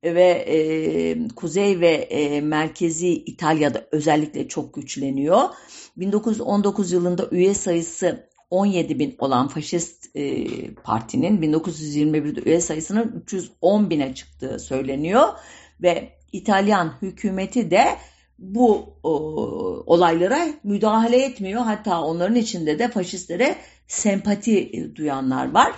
[0.05, 5.49] ve e, kuzey ve e, merkezi İtalya'da özellikle çok güçleniyor.
[5.97, 10.45] 1919 yılında üye sayısı 17 bin olan faşist e,
[10.75, 15.29] partinin 1921'de üye sayısının 310 bine çıktığı söyleniyor
[15.83, 17.85] ve İtalyan hükümeti de
[18.39, 19.11] bu o,
[19.87, 21.63] olaylara müdahale etmiyor.
[21.63, 23.57] Hatta onların içinde de faşistlere
[23.89, 25.73] sempati duyanlar var.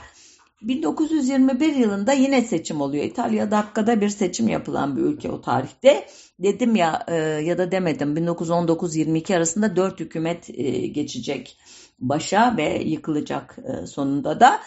[0.68, 3.04] 1921 yılında yine seçim oluyor.
[3.04, 6.06] İtalya dakikada bir seçim yapılan bir ülke o tarihte.
[6.38, 11.58] Dedim ya e, ya da demedim 1919-22 arasında dört hükümet e, geçecek
[11.98, 14.60] başa ve yıkılacak e, sonunda da.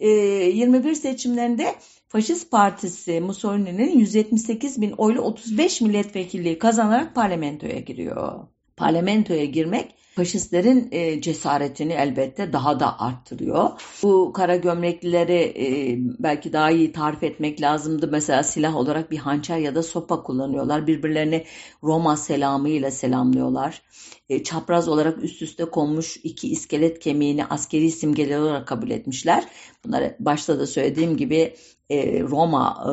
[0.00, 1.74] 21 seçimlerinde
[2.08, 8.46] Faşist Partisi Mussolini'nin 178 bin oylu 35 milletvekilliği kazanarak parlamentoya giriyor.
[8.76, 13.70] Parlamentoya girmek faşistlerin e, cesaretini elbette daha da arttırıyor.
[14.02, 18.08] Bu kara gömleklileri e, belki daha iyi tarif etmek lazımdı.
[18.12, 20.86] Mesela silah olarak bir hançer ya da sopa kullanıyorlar.
[20.86, 21.44] Birbirlerini
[21.82, 23.82] Roma selamı ile selamlıyorlar.
[24.28, 29.44] E, çapraz olarak üst üste konmuş iki iskelet kemiğini askeri simgeler olarak kabul etmişler.
[29.84, 31.54] Bunlar başta da söylediğim gibi
[31.90, 32.92] e, Roma e,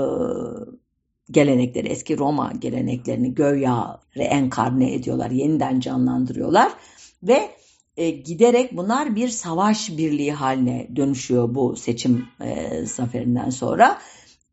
[1.32, 6.72] gelenekleri, eski Roma geleneklerini göya reenkarne ediyorlar, yeniden canlandırıyorlar
[7.28, 7.50] ve
[7.98, 14.02] e, giderek bunlar bir savaş birliği haline dönüşüyor bu seçim e, zaferinden sonra.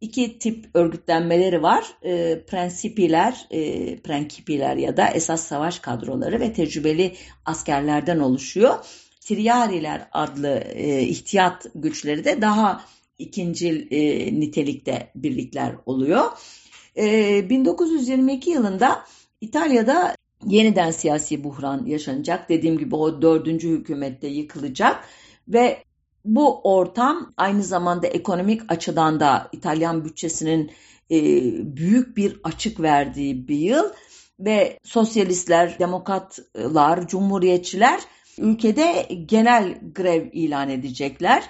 [0.00, 1.84] İki tip örgütlenmeleri var.
[2.02, 8.74] E, prensipiler, e, prenkipiler ya da esas savaş kadroları ve tecrübeli askerlerden oluşuyor.
[9.20, 12.84] Triyariler adlı e, ihtiyat güçleri de daha
[13.18, 14.00] ikinci e,
[14.40, 16.24] nitelikte birlikler oluyor.
[16.96, 19.04] E, 1922 yılında
[19.40, 20.14] İtalya'da
[20.46, 22.48] yeniden siyasi buhran yaşanacak.
[22.48, 25.04] Dediğim gibi o dördüncü hükümette yıkılacak
[25.48, 25.84] ve
[26.24, 30.70] bu ortam aynı zamanda ekonomik açıdan da İtalyan bütçesinin
[31.10, 31.18] e,
[31.76, 33.84] büyük bir açık verdiği bir yıl
[34.40, 38.00] ve sosyalistler, demokratlar, cumhuriyetçiler
[38.38, 41.44] ülkede genel grev ilan edecekler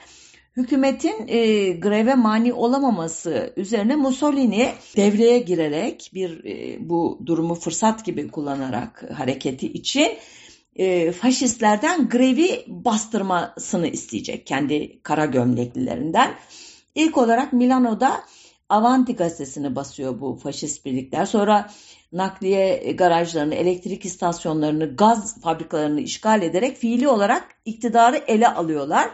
[0.57, 8.29] hükümetin e, greve mani olamaması üzerine Mussolini devreye girerek bir e, bu durumu fırsat gibi
[8.29, 10.09] kullanarak hareketi için
[10.77, 16.35] e, faşistlerden grevi bastırmasını isteyecek kendi kara gömleklilerinden.
[16.95, 18.21] İlk olarak Milano'da
[18.69, 21.27] Avanti gazetesini basıyor bu faşist birlikler.
[21.27, 21.71] Sonra
[22.13, 29.11] nakliye garajlarını, elektrik istasyonlarını, gaz fabrikalarını işgal ederek fiili olarak iktidarı ele alıyorlar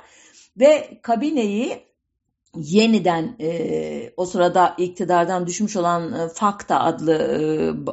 [0.59, 1.89] ve kabineyi
[2.57, 7.87] yeniden e, o sırada iktidardan düşmüş olan e, Fakta adlı e,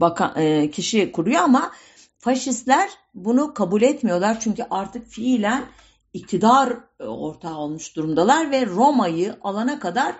[0.00, 1.72] bakan, e, kişi kuruyor ama
[2.18, 5.64] faşistler bunu kabul etmiyorlar çünkü artık fiilen
[6.12, 10.14] iktidar e, ortağı olmuş durumdalar ve Roma'yı alana kadar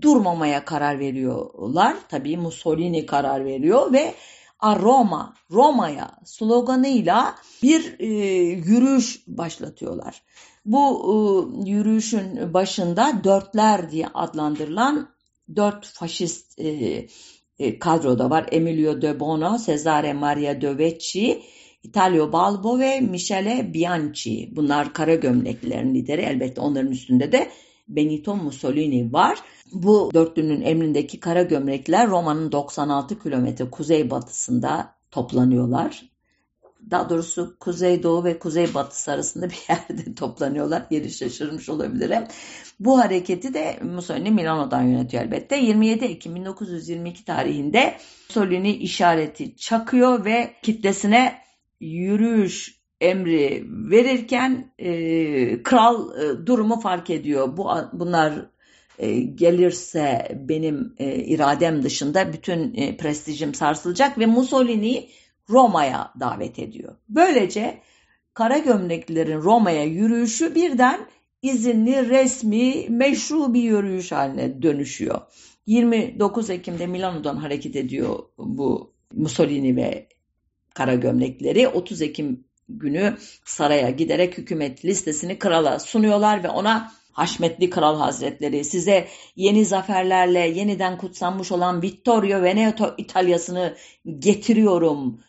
[0.00, 1.96] durmamaya karar veriyorlar.
[2.08, 4.14] Tabii Mussolini karar veriyor ve
[4.60, 8.06] a Roma, Roma'ya sloganıyla bir e,
[8.44, 10.22] yürüyüş başlatıyorlar.
[10.64, 15.08] Bu e, yürüyüşün başında dörtler diye adlandırılan
[15.56, 16.68] dört faşist e,
[17.58, 18.46] e, kadroda var.
[18.52, 21.42] Emilio De Bono, Cesare Maria Dovecci,
[21.82, 24.56] Italio Balbo ve Michele Bianchi.
[24.56, 26.20] Bunlar kara gömleklilerin lideri.
[26.20, 27.50] Elbette onların üstünde de
[27.88, 29.38] Benito Mussolini var.
[29.72, 36.11] Bu dörtlünün emrindeki kara gömlekler Roma'nın 96 kilometre kuzeybatısında toplanıyorlar
[36.90, 40.82] daha doğrusu kuzeydoğu ve kuzeybatısı arasında bir yerde toplanıyorlar.
[40.90, 42.24] Yeri şaşırmış olabilirim.
[42.80, 45.56] Bu hareketi de Mussolini Milano'dan yönetiyor elbette.
[45.56, 47.96] 27 Ekim 1922 tarihinde
[48.28, 51.34] Mussolini işareti çakıyor ve kitlesine
[51.80, 57.56] yürüyüş emri verirken e, kral e, durumu fark ediyor.
[57.56, 58.32] Bu bunlar
[58.98, 65.08] e, gelirse benim e, iradem dışında bütün e, prestijim sarsılacak ve Mussolini
[65.50, 66.96] Roma'ya davet ediyor.
[67.08, 67.80] Böylece
[68.34, 71.06] kara gömleklilerin Roma'ya yürüyüşü birden
[71.42, 75.20] izinli, resmi, meşru bir yürüyüş haline dönüşüyor.
[75.66, 80.08] 29 Ekim'de Milano'dan hareket ediyor bu Mussolini ve
[80.74, 81.68] kara gömlekleri.
[81.68, 89.08] 30 Ekim günü saraya giderek hükümet listesini krala sunuyorlar ve ona Haşmetli Kral Hazretleri size
[89.36, 93.76] yeni zaferlerle yeniden kutsanmış olan Vittorio Veneto İtalyasını
[94.18, 95.20] getiriyorum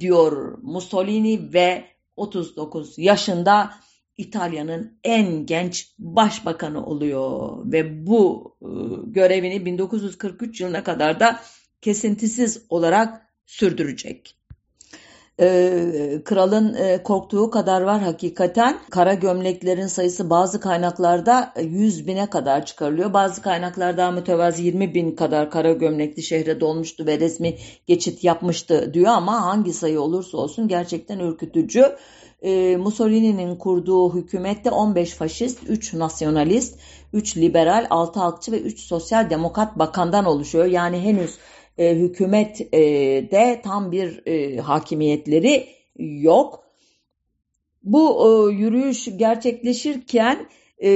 [0.00, 1.84] diyor Mussolini ve
[2.16, 3.70] 39 yaşında
[4.16, 8.68] İtalya'nın en genç başbakanı oluyor ve bu e,
[9.10, 11.40] görevini 1943 yılına kadar da
[11.80, 14.39] kesintisiz olarak sürdürecek.
[15.42, 18.78] Ee, kralın e, korktuğu kadar var hakikaten.
[18.90, 23.12] Kara gömleklerin sayısı bazı kaynaklarda 100 bine kadar çıkarılıyor.
[23.12, 29.12] Bazı kaynaklarda mütevazi 20 bin kadar kara gömlekli şehre dolmuştu ve resmi geçit yapmıştı diyor
[29.12, 31.96] ama hangi sayı olursa olsun gerçekten ürkütücü.
[32.42, 36.78] Ee, Mussolini'nin kurduğu hükümette 15 faşist, 3 nasyonalist,
[37.12, 40.64] 3 liberal, 6 halkçı ve 3 sosyal demokrat bakandan oluşuyor.
[40.64, 41.38] Yani henüz
[41.80, 42.80] e, hükümet e,
[43.30, 45.66] de tam bir e, hakimiyetleri
[45.98, 46.64] yok.
[47.82, 50.46] Bu e, yürüyüş gerçekleşirken
[50.78, 50.92] e,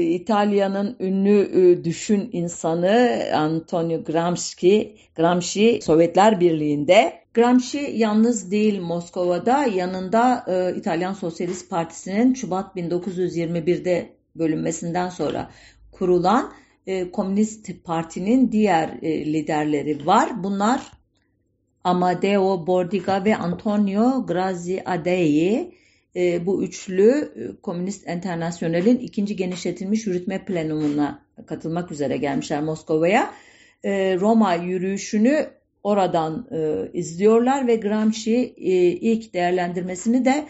[0.00, 7.12] İtalya'nın ünlü e, düşün insanı Antonio Gramsci, Gramsci Sovyetler Birliği'nde.
[7.34, 15.50] Gramsci yalnız değil Moskova'da yanında e, İtalyan Sosyalist Partisi'nin Şubat 1921'de bölünmesinden sonra
[15.92, 16.52] kurulan
[16.86, 20.44] e, Komünist Parti'nin diğer e, liderleri var.
[20.44, 20.92] Bunlar
[21.84, 25.74] Amadeo Bordiga ve Antonio Graziadei
[26.16, 33.34] e, bu üçlü Komünist Enternasyonel'in ikinci genişletilmiş yürütme plenumuna katılmak üzere gelmişler Moskova'ya.
[34.20, 35.46] Roma yürüyüşünü
[35.82, 36.48] oradan
[36.92, 38.54] izliyorlar ve Gramsci
[39.00, 40.46] ilk değerlendirmesini de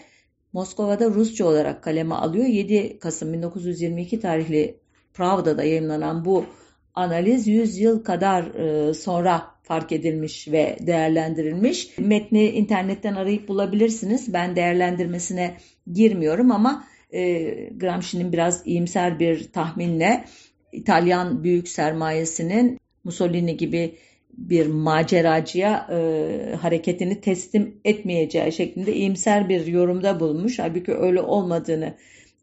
[0.53, 2.45] Moskova'da Rusça olarak kaleme alıyor.
[2.45, 4.77] 7 Kasım 1922 tarihli
[5.17, 6.45] Pravda'da yayınlanan bu
[6.93, 11.97] analiz 100 yıl kadar e, sonra fark edilmiş ve değerlendirilmiş.
[11.97, 14.33] Metni internetten arayıp bulabilirsiniz.
[14.33, 15.57] Ben değerlendirmesine
[15.93, 20.25] girmiyorum ama e, Gramsci'nin biraz iyimser bir tahminle
[20.71, 23.95] İtalyan büyük sermayesinin Mussolini gibi
[24.37, 30.59] bir maceracıya e, hareketini teslim etmeyeceği şeklinde iyimser bir yorumda bulunmuş.
[30.59, 31.93] Halbuki öyle olmadığını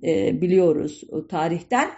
[0.03, 1.91] e, biliyoruz tarihten.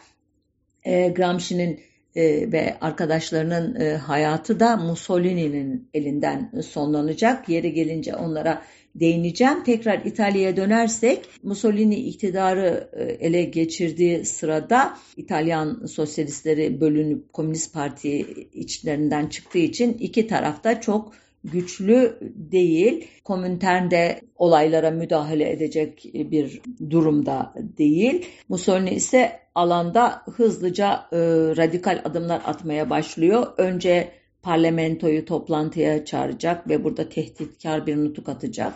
[0.86, 1.80] E, Gramsci'nin
[2.16, 7.48] e, ve arkadaşlarının e, hayatı da Mussolini'nin elinden sonlanacak.
[7.48, 8.62] Yeri gelince onlara
[8.94, 9.64] değineceğim.
[9.64, 18.18] Tekrar İtalya'ya dönersek Mussolini iktidarı e, ele geçirdiği sırada İtalyan sosyalistleri bölünüp Komünist Parti
[18.52, 21.12] içlerinden çıktığı için iki tarafta çok
[21.52, 23.08] güçlü değil.
[23.24, 28.26] Komintern de olaylara müdahale edecek bir durumda değil.
[28.48, 31.18] Mussolini ise alanda hızlıca e,
[31.56, 33.46] radikal adımlar atmaya başlıyor.
[33.58, 34.08] Önce
[34.42, 38.74] parlamentoyu toplantıya çağıracak ve burada tehditkar bir nutuk atacak.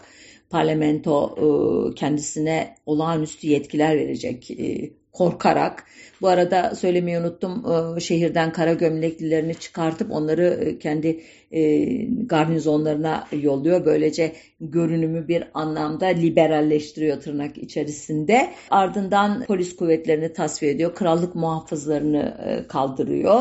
[0.51, 1.47] Parlamento e,
[1.95, 5.85] kendisine olağanüstü yetkiler verecek e, korkarak.
[6.21, 7.65] Bu arada söylemeyi unuttum
[7.97, 11.21] e, şehirden kara gömleklilerini çıkartıp onları e, kendi
[11.53, 13.85] e, garnizonlarına yolluyor.
[13.85, 18.51] Böylece görünümü bir anlamda liberalleştiriyor tırnak içerisinde.
[18.71, 20.95] Ardından polis kuvvetlerini tasfiye ediyor.
[20.95, 22.37] Krallık muhafızlarını
[22.69, 23.41] kaldırıyor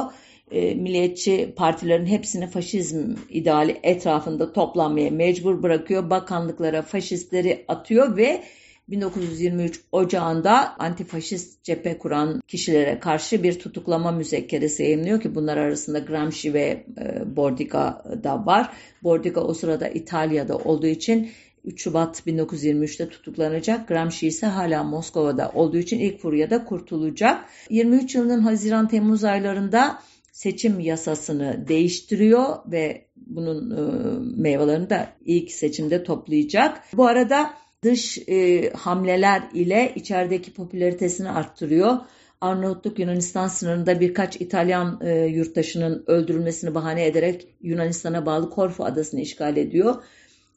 [0.52, 6.10] milliyetçi partilerin hepsini faşizm ideali etrafında toplanmaya mecbur bırakıyor.
[6.10, 8.44] Bakanlıklara faşistleri atıyor ve
[8.92, 16.54] 1923 Ocağı'nda antifaşist cephe kuran kişilere karşı bir tutuklama müzekkeresi yayınlıyor ki bunlar arasında Gramsci
[16.54, 18.70] ve e, Bordiga da var.
[19.04, 21.30] Bordiga o sırada İtalya'da olduğu için
[21.64, 23.88] 3 Şubat 1923'te tutuklanacak.
[23.88, 27.46] Gramsci ise hala Moskova'da olduğu için ilk furyada kurtulacak.
[27.70, 30.00] 23 yılının Haziran-Temmuz aylarında
[30.32, 33.82] seçim yasasını değiştiriyor ve bunun e,
[34.42, 36.84] meyvelerini de ilk seçimde toplayacak.
[36.94, 41.98] Bu arada dış e, hamleler ile içerideki popülaritesini arttırıyor.
[42.42, 49.58] Arnavutluk Yunanistan sınırında birkaç İtalyan e, yurttaşının öldürülmesini bahane ederek Yunanistan'a bağlı Korfu adasını işgal
[49.58, 49.96] ediyor.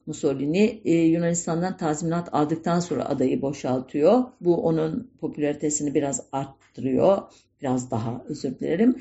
[0.07, 4.25] Mussolini e, Yunanistan'dan tazminat aldıktan sonra adayı boşaltıyor.
[4.41, 7.19] Bu onun popülaritesini biraz arttırıyor.
[7.63, 8.97] Biraz daha özür dilerim.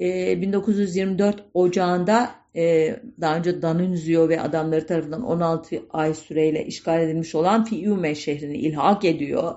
[0.00, 7.34] E, 1924 Ocağı'nda e, daha önce Danunzio ve adamları tarafından 16 ay süreyle işgal edilmiş
[7.34, 9.54] olan Fiume şehrini ilhak ediyor.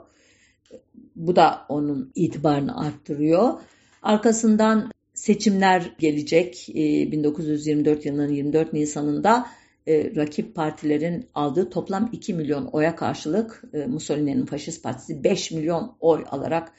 [1.15, 3.53] Bu da onun itibarını arttırıyor.
[4.01, 6.69] Arkasından seçimler gelecek.
[6.69, 9.45] E, 1924 yılının 24 Nisan'ında
[9.87, 15.95] e, rakip partilerin aldığı toplam 2 milyon oya karşılık e, Mussolini'nin faşist partisi 5 milyon
[15.99, 16.71] oy alarak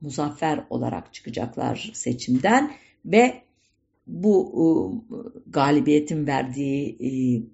[0.00, 2.72] muzaffer olarak çıkacaklar seçimden
[3.04, 3.47] ve
[4.08, 4.66] bu e,
[5.50, 7.10] galibiyetin verdiği e,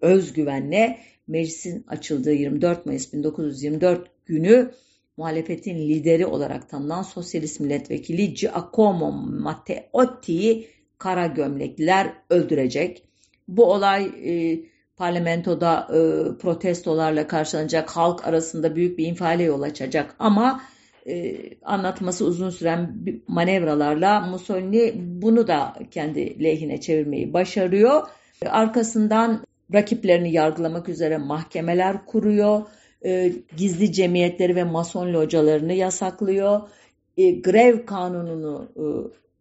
[0.06, 4.70] özgüvenle meclisin açıldığı 24 Mayıs 1924 günü
[5.16, 10.66] muhalefetin lideri olarak tanınan sosyalist milletvekili Giacomo Matteotti'yi
[10.98, 13.02] kara gömlekliler öldürecek.
[13.48, 14.60] Bu olay e,
[14.96, 15.98] parlamentoda e,
[16.38, 20.60] protestolarla karşılanacak, halk arasında büyük bir infiale yol açacak ama
[21.06, 22.96] e, anlatması uzun süren
[23.28, 28.02] manevralarla Mussolini bunu da kendi lehine çevirmeyi başarıyor.
[28.46, 32.62] Arkasından rakiplerini yargılamak üzere mahkemeler kuruyor.
[33.04, 36.60] E, gizli cemiyetleri ve mason localarını yasaklıyor.
[37.16, 38.84] E, grev kanununu e,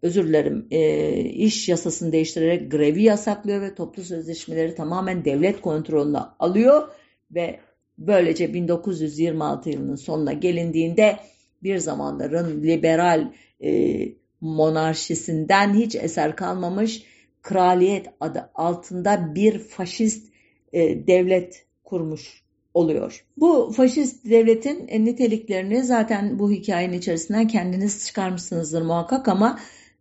[0.08, 6.88] özür dilerim e, iş yasasını değiştirerek grevi yasaklıyor ve toplu sözleşmeleri tamamen devlet kontrolüne alıyor
[7.32, 7.60] ve
[7.98, 11.20] böylece 1926 yılının sonuna gelindiğinde
[11.64, 13.32] bir zamanların liberal
[13.64, 14.10] e,
[14.42, 17.04] monarşisinden hiç eser kalmamış
[17.42, 20.34] kraliyet adı altında bir faşist
[20.74, 22.44] e, devlet kurmuş
[22.74, 23.26] oluyor.
[23.38, 29.60] Bu faşist devletin niteliklerini zaten bu hikayenin içerisinden kendiniz çıkarmışsınızdır muhakkak ama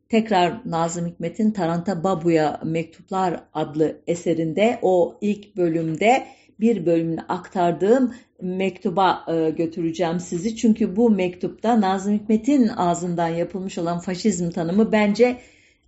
[0.09, 6.27] tekrar Nazım Hikmet'in Taranta Babu'ya Mektuplar adlı eserinde o ilk bölümde
[6.61, 10.57] bir bölümünü aktardığım mektuba e, götüreceğim sizi.
[10.57, 15.39] Çünkü bu mektupta Nazım Hikmet'in ağzından yapılmış olan faşizm tanımı bence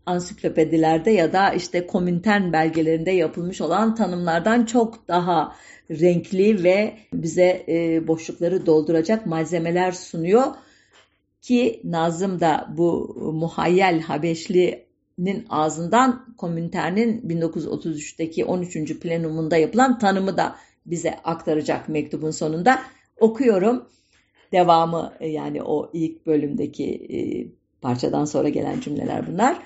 [0.07, 5.55] ansiklopedilerde ya da işte komintern belgelerinde yapılmış olan tanımlardan çok daha
[5.91, 10.45] renkli ve bize e, boşlukları dolduracak malzemeler sunuyor
[11.43, 14.01] ki Nazım da bu muhayyel
[15.19, 18.99] Habeşli'nin ağzından Komintern'in 1933'teki 13.
[19.01, 20.57] plenumunda yapılan tanımı da
[20.87, 22.83] bize aktaracak mektubun sonunda.
[23.21, 23.89] Okuyorum.
[24.53, 27.19] Devamı e, yani o ilk bölümdeki e,
[27.81, 29.59] parçadan sonra gelen cümleler bunlar.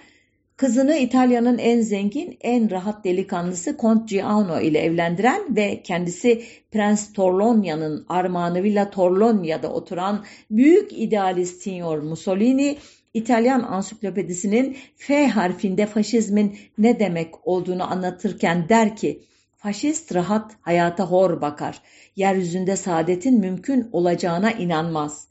[0.56, 8.06] Kızını İtalya'nın en zengin, en rahat delikanlısı Kont Giano ile evlendiren ve kendisi Prens Torlonia'nın
[8.08, 12.76] armağanı Villa Torlonia'da oturan büyük idealist Signor Mussolini,
[13.14, 19.22] İtalyan ansiklopedisinin F harfinde faşizmin ne demek olduğunu anlatırken der ki,
[19.56, 21.82] faşist rahat hayata hor bakar,
[22.16, 25.28] yeryüzünde saadetin mümkün olacağına inanmaz.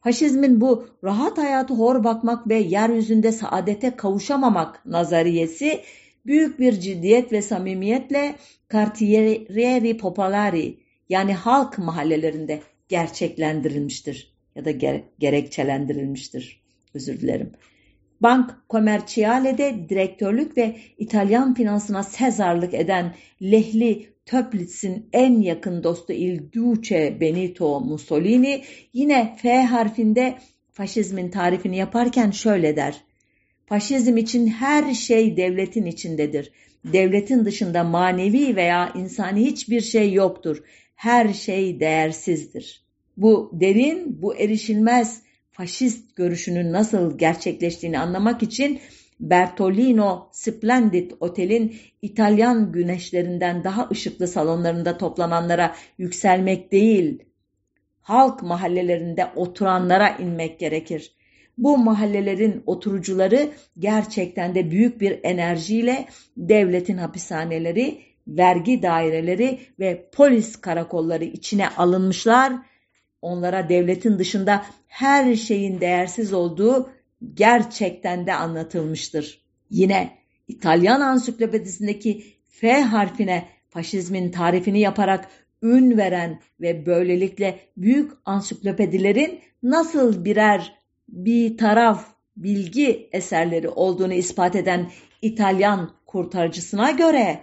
[0.00, 5.80] Faşizmin bu rahat hayatı hor bakmak ve yeryüzünde saadete kavuşamamak nazariyesi
[6.26, 8.34] büyük bir ciddiyet ve samimiyetle
[8.72, 10.78] Cartieri Popolari
[11.08, 16.63] yani halk mahallelerinde gerçeklendirilmiştir ya da ger gerekçelendirilmiştir.
[16.94, 17.52] Özür dilerim.
[18.20, 27.16] Bank Commerciale'de direktörlük ve İtalyan finansına sezarlık eden Lehli Töplitz'in en yakın dostu Il Duce
[27.20, 30.38] Benito Mussolini yine F harfinde
[30.72, 33.04] faşizmin tarifini yaparken şöyle der.
[33.66, 36.52] Faşizm için her şey devletin içindedir.
[36.84, 40.62] Devletin dışında manevi veya insani hiçbir şey yoktur.
[40.94, 42.84] Her şey değersizdir.
[43.16, 45.22] Bu derin, bu erişilmez
[45.54, 48.80] faşist görüşünün nasıl gerçekleştiğini anlamak için
[49.20, 57.22] Bertolino Splendid Otel'in İtalyan güneşlerinden daha ışıklı salonlarında toplananlara yükselmek değil,
[58.00, 61.12] halk mahallelerinde oturanlara inmek gerekir.
[61.58, 63.48] Bu mahallelerin oturucuları
[63.78, 72.52] gerçekten de büyük bir enerjiyle devletin hapishaneleri, vergi daireleri ve polis karakolları içine alınmışlar.
[73.24, 76.90] Onlara devletin dışında her şeyin değersiz olduğu
[77.34, 79.40] gerçekten de anlatılmıştır.
[79.70, 80.18] Yine
[80.48, 85.28] İtalyan ansiklopedisindeki F harfine faşizmin tarifini yaparak
[85.62, 90.74] ün veren ve böylelikle büyük ansiklopedilerin nasıl birer
[91.08, 92.06] bir taraf
[92.36, 94.90] bilgi eserleri olduğunu ispat eden
[95.22, 97.40] İtalyan kurtarıcısına göre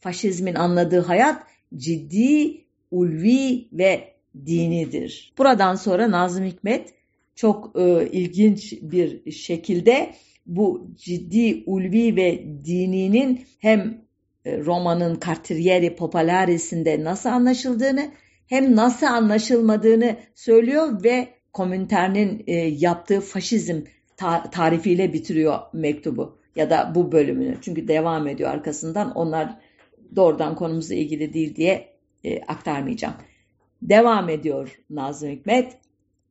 [0.00, 1.42] faşizmin anladığı hayat
[1.76, 4.13] ciddi, ulvi ve
[4.46, 5.32] dinidir.
[5.38, 6.94] Buradan sonra Nazım Hikmet
[7.34, 10.14] çok e, ilginç bir şekilde
[10.46, 14.04] bu ciddi ulvi ve dininin hem
[14.44, 18.10] e, romanın Cartieri Popolaris'inde nasıl anlaşıldığını
[18.46, 23.80] hem nasıl anlaşılmadığını söylüyor ve Komintern'in e, yaptığı faşizm
[24.16, 27.56] ta tarifiyle bitiriyor mektubu ya da bu bölümünü.
[27.60, 29.56] Çünkü devam ediyor arkasından onlar
[30.16, 31.88] doğrudan konumuzla ilgili değil diye
[32.24, 33.14] e, aktarmayacağım.
[33.84, 35.76] Devam ediyor Nazım Hikmet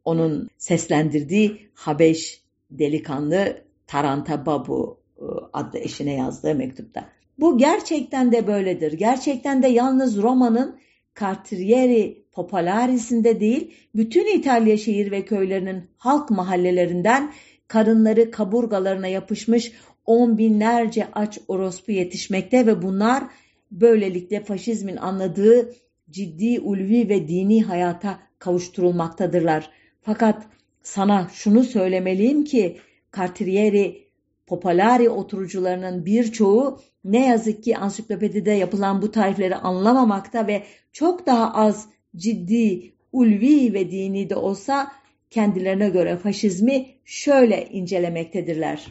[0.06, 2.42] onun seslendirdiği Habeş
[2.72, 7.10] delikanlı Taranta Babu e, adlı eşine yazdığı mektupta.
[7.40, 8.94] Bu gerçekten de böyledir.
[8.94, 10.80] Gerçekten de yalnız Roma'nın
[11.20, 17.34] Cartieri Popolaris'inde değil, bütün İtalya şehir ve köylerinin halk mahallelerinden
[17.68, 19.72] karınları kaburgalarına yapışmış
[20.06, 23.24] on binlerce aç orospu yetişmekte ve bunlar
[23.72, 25.74] böylelikle faşizmin anladığı
[26.14, 29.70] ciddi ulvi ve dini hayata kavuşturulmaktadırlar.
[30.02, 30.44] Fakat
[30.84, 32.78] sana şunu söylemeliyim ki
[33.18, 34.04] Cartieri
[34.48, 41.88] Popolari oturucularının birçoğu ne yazık ki ansiklopedide yapılan bu tarifleri anlamamakta ve çok daha az
[42.16, 44.92] ciddi, ulvi ve dini de olsa
[45.30, 48.88] kendilerine göre faşizmi şöyle incelemektedirler.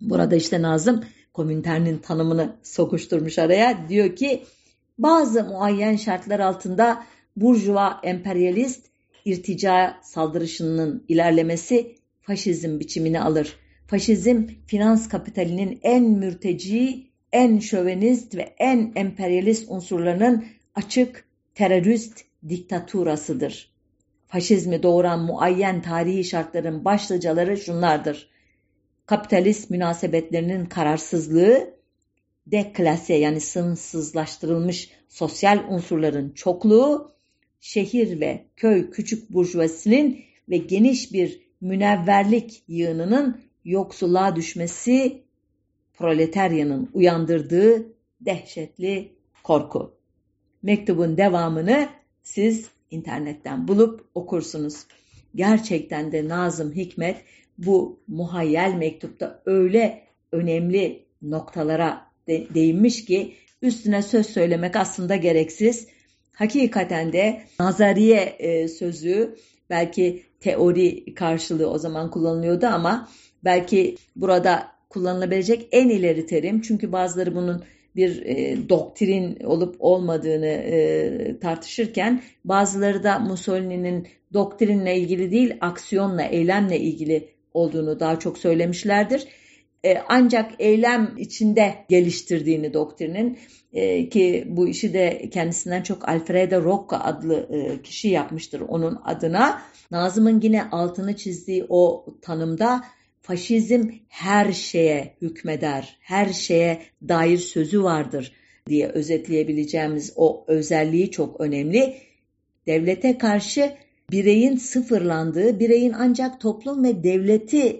[0.00, 3.88] Burada işte Nazım Komintern'in tanımını sokuşturmuş araya.
[3.88, 4.42] Diyor ki
[5.02, 7.04] bazı muayyen şartlar altında
[7.36, 8.86] burjuva emperyalist
[9.24, 13.56] irtica saldırışının ilerlemesi faşizm biçimini alır.
[13.86, 20.44] Faşizm finans kapitalinin en mürteci, en şövenist ve en emperyalist unsurlarının
[20.74, 21.24] açık
[21.54, 23.72] terörist diktaturasıdır.
[24.26, 28.28] Faşizmi doğuran muayyen tarihi şartların başlıcaları şunlardır.
[29.06, 31.74] Kapitalist münasebetlerinin kararsızlığı,
[32.46, 37.12] deklase yani sınıfsızlaştırılmış sosyal unsurların çokluğu,
[37.60, 45.22] şehir ve köy küçük burjuvasinin ve geniş bir münevverlik yığınının yoksulluğa düşmesi
[45.94, 47.86] proletaryanın uyandırdığı
[48.20, 49.12] dehşetli
[49.42, 49.94] korku.
[50.62, 51.88] Mektubun devamını
[52.22, 54.86] siz internetten bulup okursunuz.
[55.34, 57.16] Gerçekten de Nazım Hikmet
[57.58, 65.88] bu muhayyel mektupta öyle önemli noktalara de, değinmiş ki üstüne söz söylemek aslında gereksiz.
[66.32, 69.36] Hakikaten de nazariye e, sözü
[69.70, 73.08] belki teori karşılığı o zaman kullanılıyordu ama
[73.44, 77.64] belki burada kullanılabilecek en ileri terim çünkü bazıları bunun
[77.96, 86.80] bir e, doktrin olup olmadığını e, tartışırken bazıları da Mussolini'nin doktrinle ilgili değil aksiyonla, eylemle
[86.80, 89.26] ilgili olduğunu daha çok söylemişlerdir.
[89.84, 93.38] E, ancak eylem içinde geliştirdiğini doktrinin
[93.72, 99.62] e, ki bu işi de kendisinden çok Alfredo Rocca adlı e, kişi yapmıştır onun adına.
[99.90, 102.84] Nazım'ın yine altını çizdiği o tanımda
[103.22, 108.32] faşizm her şeye hükmeder, her şeye dair sözü vardır
[108.68, 111.96] diye özetleyebileceğimiz o özelliği çok önemli.
[112.66, 113.72] Devlete karşı
[114.10, 117.78] bireyin sıfırlandığı, bireyin ancak toplum ve devleti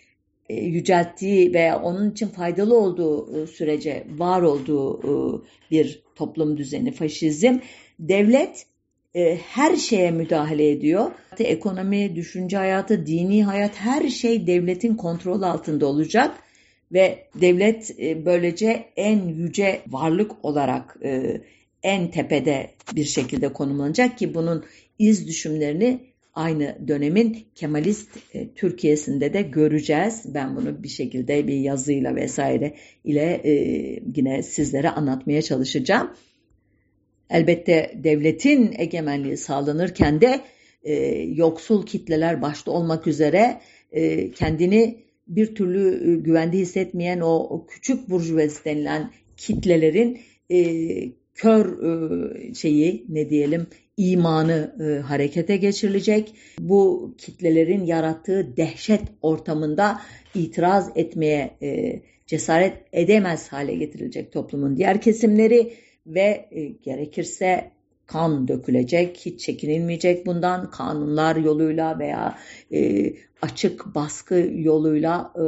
[0.55, 7.59] yücelttiği veya onun için faydalı olduğu e, sürece var olduğu e, bir toplum düzeni faşizm.
[7.99, 8.67] Devlet
[9.55, 11.11] her şeye müdahale ediyor.
[11.39, 16.37] Ekonomi, düşünce hayatı, dini hayat her şey devletin kontrol altında olacak
[16.93, 20.97] ve devlet böylece en yüce varlık olarak
[21.83, 24.65] en tepede bir şekilde konumlanacak ki bunun
[24.99, 30.35] iz düşümlerini aynı dönemin Kemalist e, Türkiye'sinde de göreceğiz.
[30.35, 32.75] Ben bunu bir şekilde bir yazıyla vesaire
[33.05, 33.53] ile e,
[34.17, 36.11] yine sizlere anlatmaya çalışacağım.
[37.31, 40.41] Elbette devletin egemenliği sağlanırken de
[40.83, 43.61] e, yoksul kitleler başta olmak üzere
[43.93, 50.21] e, kendini bir türlü e, güvende hissetmeyen o, o küçük burjuvazi denilen kitlelerin
[50.51, 50.63] e,
[51.35, 53.67] kör e, şeyi ne diyelim
[53.97, 56.35] imanı e, harekete geçirilecek.
[56.59, 60.01] Bu kitlelerin yarattığı dehşet ortamında
[60.35, 65.73] itiraz etmeye e, cesaret edemez hale getirilecek toplumun diğer kesimleri
[66.07, 67.71] ve e, gerekirse
[68.07, 72.39] kan dökülecek, hiç çekinilmeyecek bundan kanunlar yoluyla veya
[72.73, 73.13] e,
[73.43, 75.43] açık baskı yoluyla e,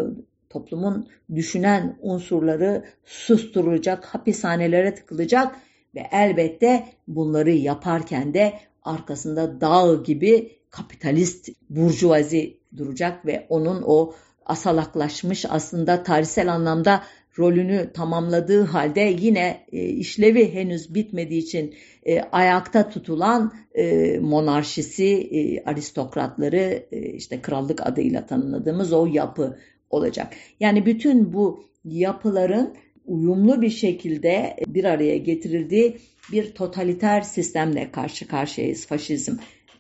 [0.51, 5.57] toplumun düşünen unsurları susturulacak, hapishanelere tıkılacak
[5.95, 14.15] ve elbette bunları yaparken de arkasında dağ gibi kapitalist burjuvazi duracak ve onun o
[14.47, 17.03] asalaklaşmış aslında tarihsel anlamda
[17.39, 21.75] rolünü tamamladığı halde yine e, işlevi henüz bitmediği için
[22.07, 29.59] e, ayakta tutulan e, monarşisi, aristokratları, işte krallık adıyla tanımladığımız o yapı
[29.91, 30.33] olacak.
[30.61, 32.75] Yani bütün bu yapıların
[33.07, 35.97] uyumlu bir şekilde bir araya getirildiği
[36.33, 39.37] bir totaliter sistemle karşı karşıyayız faşizm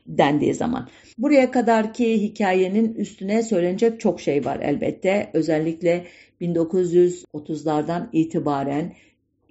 [0.06, 0.88] dendiği zaman.
[1.18, 5.30] Buraya kadarki hikayenin üstüne söylenecek çok şey var elbette.
[5.32, 6.04] Özellikle
[6.40, 8.92] 1930'lardan itibaren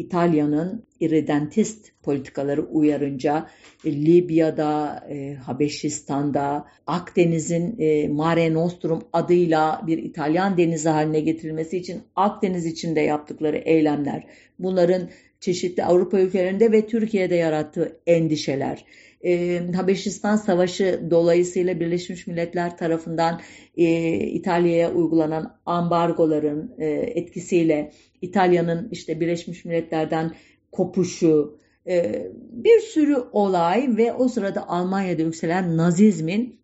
[0.05, 3.49] İtalya'nın irredentist politikaları uyarınca
[3.85, 12.01] e, Libya'da, e, Habeşistan'da, Akdeniz'in e, Mare Nostrum adıyla bir İtalyan denizi haline getirilmesi için
[12.15, 14.27] Akdeniz içinde yaptıkları eylemler,
[14.59, 15.09] bunların
[15.43, 18.85] çeşitli Avrupa ülkelerinde ve Türkiye'de yarattığı endişeler,
[19.25, 23.41] e, Habeşistan Savaşı dolayısıyla Birleşmiş Milletler tarafından
[23.77, 27.91] e, İtalya'ya uygulanan ambargoların e, etkisiyle
[28.21, 30.31] İtalya'nın işte Birleşmiş Milletler'den
[30.71, 36.62] kopuşu, e, bir sürü olay ve o sırada Almanya'da yükselen Nazizmin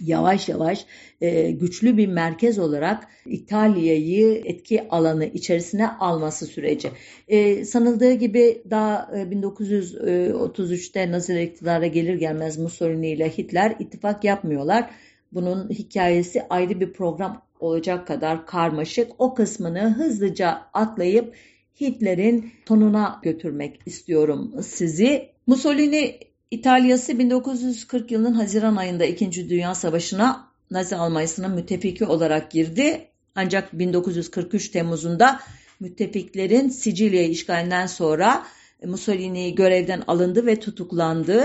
[0.00, 0.86] yavaş yavaş
[1.20, 6.90] e, güçlü bir merkez olarak İtalya'yı etki alanı içerisine alması süreci.
[7.28, 14.90] E, sanıldığı gibi daha e, 1933'te Naziler iktidara gelir gelmez Mussolini ile Hitler ittifak yapmıyorlar.
[15.32, 19.10] Bunun hikayesi ayrı bir program olacak kadar karmaşık.
[19.18, 21.34] O kısmını hızlıca atlayıp
[21.80, 25.28] Hitler'in sonuna götürmek istiyorum sizi.
[25.46, 26.18] Mussolini
[26.52, 29.50] İtalya'sı 1940 yılının Haziran ayında 2.
[29.50, 33.08] Dünya Savaşı'na Nazi Almanya'sının müttefiki olarak girdi.
[33.34, 35.40] Ancak 1943 Temmuz'unda
[35.80, 38.46] müttefiklerin Sicilya'yı işgalinden sonra
[38.84, 41.44] Mussolini görevden alındı ve tutuklandı.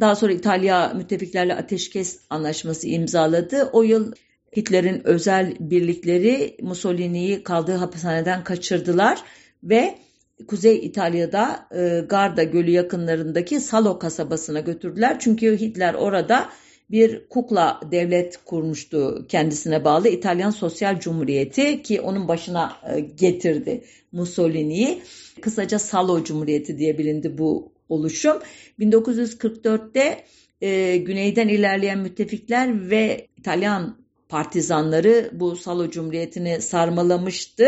[0.00, 3.70] Daha sonra İtalya müttefiklerle ateşkes anlaşması imzaladı.
[3.72, 4.12] O yıl
[4.56, 9.22] Hitler'in özel birlikleri Mussolini'yi kaldığı hapishaneden kaçırdılar.
[9.62, 9.98] ve
[10.46, 15.20] Kuzey İtalya'da e, Garda Gölü yakınlarındaki Salo kasabasına götürdüler.
[15.20, 16.48] Çünkü Hitler orada
[16.90, 25.02] bir kukla devlet kurmuştu kendisine bağlı İtalyan Sosyal Cumhuriyeti ki onun başına e, getirdi Mussolini'yi.
[25.40, 28.36] Kısaca Salo Cumhuriyeti diye bilindi bu oluşum.
[28.78, 30.24] 1944'te
[30.60, 33.96] e, güneyden ilerleyen müttefikler ve İtalyan
[34.28, 37.64] partizanları bu Salo Cumhuriyeti'ni sarmalamıştı.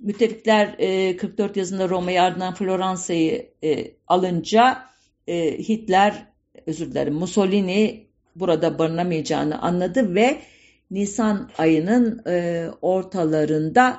[0.00, 4.84] Müttefikler e, 44 yazında Roma'yı ardından Floransa'yı e, alınca
[5.26, 6.26] e, Hitler,
[6.66, 10.40] özür dilerim Mussolini burada barınamayacağını anladı ve
[10.90, 13.98] Nisan ayının e, ortalarında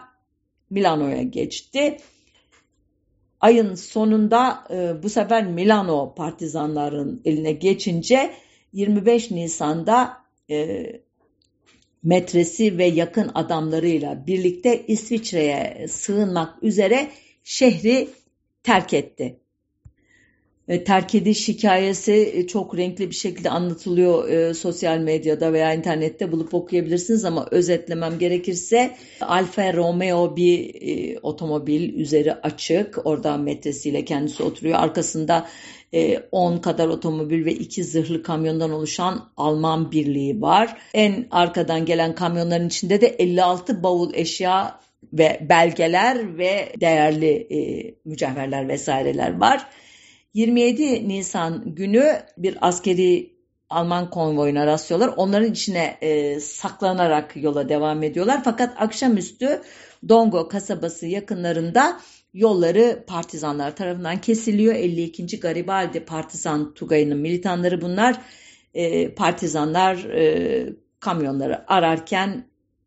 [0.69, 1.97] Milano'ya geçti.
[3.41, 8.33] Ayın sonunda e, bu sefer Milano partizanların eline geçince
[8.73, 10.17] 25 Nisan'da
[10.49, 10.85] e,
[12.03, 17.11] metresi ve yakın adamlarıyla birlikte İsviçre'ye sığınmak üzere
[17.43, 18.07] şehri
[18.63, 19.37] terk etti.
[20.67, 26.31] E, terk ediş hikayesi e, çok renkli bir şekilde anlatılıyor e, sosyal medyada veya internette
[26.31, 34.43] bulup okuyabilirsiniz ama özetlemem gerekirse Alfa Romeo bir e, otomobil üzeri açık orada metresiyle kendisi
[34.43, 35.47] oturuyor arkasında
[36.31, 40.77] 10 e, kadar otomobil ve 2 zırhlı kamyondan oluşan Alman birliği var.
[40.93, 44.79] En arkadan gelen kamyonların içinde de 56 bavul eşya
[45.13, 47.59] ve belgeler ve değerli e,
[48.05, 49.67] mücevherler vesaireler var.
[50.33, 53.31] 27 Nisan günü bir askeri
[53.69, 55.13] Alman konvoyuna rastlıyorlar.
[55.17, 58.41] Onların içine e, saklanarak yola devam ediyorlar.
[58.43, 59.61] Fakat akşamüstü
[60.09, 61.99] Dongo kasabası yakınlarında
[62.33, 64.75] yolları partizanlar tarafından kesiliyor.
[64.75, 65.39] 52.
[65.39, 68.21] Garibaldi Partizan Tugayı'nın militanları bunlar.
[68.73, 72.45] E, partizanlar e, kamyonları ararken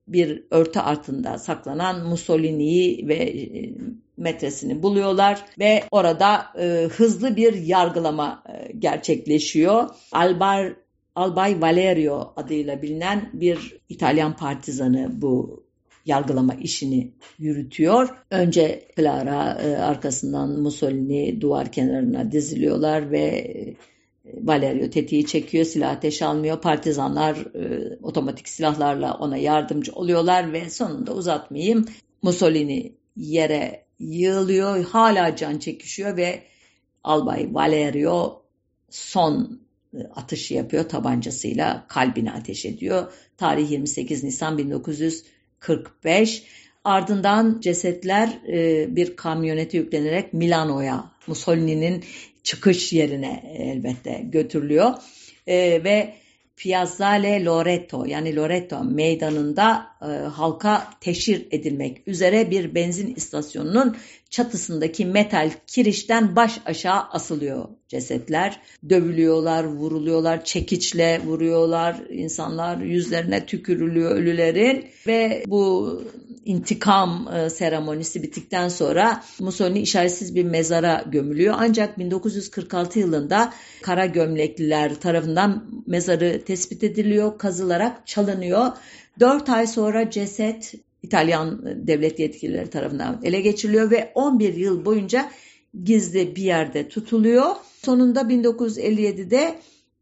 [0.09, 3.75] bir örtü altında saklanan Mussolini'yi ve e,
[4.17, 9.89] metresini buluyorlar ve orada e, hızlı bir yargılama e, gerçekleşiyor.
[10.13, 10.73] Albar
[11.15, 15.65] Albay Valerio adıyla bilinen bir İtalyan partizanı bu
[16.07, 18.09] yargılama işini yürütüyor.
[18.31, 23.75] Önce Clara e, arkasından Mussolini duvar kenarına diziliyorlar ve e,
[24.25, 26.61] Valerio tetiği çekiyor, silah ateş almıyor.
[26.61, 31.87] Partizanlar e, otomatik silahlarla ona yardımcı oluyorlar ve sonunda uzatmayayım
[32.23, 36.43] Mussolini yere yığılıyor, hala can çekişiyor ve
[37.05, 38.43] Albay Valerio
[38.91, 39.61] son
[40.15, 43.13] atışı yapıyor tabancasıyla kalbine ateş ediyor.
[43.37, 44.59] Tarih 28 Nisan
[45.69, 46.43] 1945.
[46.85, 52.05] Ardından cesetler e, bir kamyonete yüklenerek Milano'ya, Mussolini'nin
[52.43, 54.93] çıkış yerine elbette götürülüyor.
[55.47, 56.15] E, ve
[56.57, 63.97] Piazzale Loreto yani Loreto meydanında e, halka teşhir edilmek üzere bir benzin istasyonunun
[64.31, 68.61] çatısındaki metal kirişten baş aşağı asılıyor cesetler.
[68.89, 71.97] Dövülüyorlar, vuruluyorlar, çekiçle vuruyorlar.
[72.11, 76.03] insanlar yüzlerine tükürülüyor ölülerin ve bu
[76.45, 81.55] intikam e, seremonisi bittikten sonra Mussolini işaretsiz bir mezara gömülüyor.
[81.59, 88.67] Ancak 1946 yılında kara gömlekliler tarafından mezarı tespit ediliyor, kazılarak çalınıyor.
[89.21, 95.31] 4 ay sonra ceset İtalyan devlet yetkilileri tarafından ele geçiriliyor ve 11 yıl boyunca
[95.85, 97.47] gizli bir yerde tutuluyor.
[97.83, 99.55] Sonunda 1957'de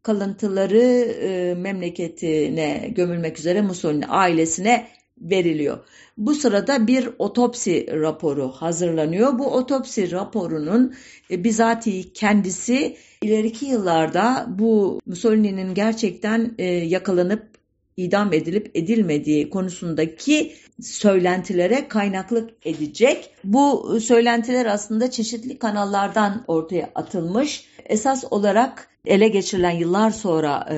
[0.03, 0.81] kalıntıları
[1.21, 4.87] e, memleketine gömülmek üzere Mussolini ailesine
[5.23, 5.77] veriliyor.
[6.17, 9.39] Bu sırada bir otopsi raporu hazırlanıyor.
[9.39, 10.93] Bu otopsi raporunun
[11.31, 17.52] e, bizatihi kendisi ileriki yıllarda bu Mussolini'nin gerçekten e, yakalanıp
[17.97, 23.29] idam edilip edilmediği konusundaki söylentilere kaynaklık edecek.
[23.43, 27.65] Bu söylentiler aslında çeşitli kanallardan ortaya atılmış.
[27.85, 30.77] Esas olarak ele geçirilen yıllar sonra e,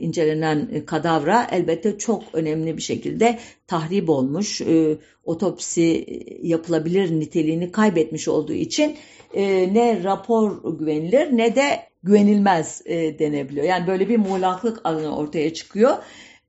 [0.00, 4.60] incelenen kadavra elbette çok önemli bir şekilde tahrip olmuş.
[4.60, 6.06] E, otopsi
[6.42, 8.96] yapılabilir niteliğini kaybetmiş olduğu için
[9.34, 13.66] e, ne rapor güvenilir ne de güvenilmez e, denebiliyor.
[13.66, 15.96] Yani böyle bir muğlaklık alanı ortaya çıkıyor.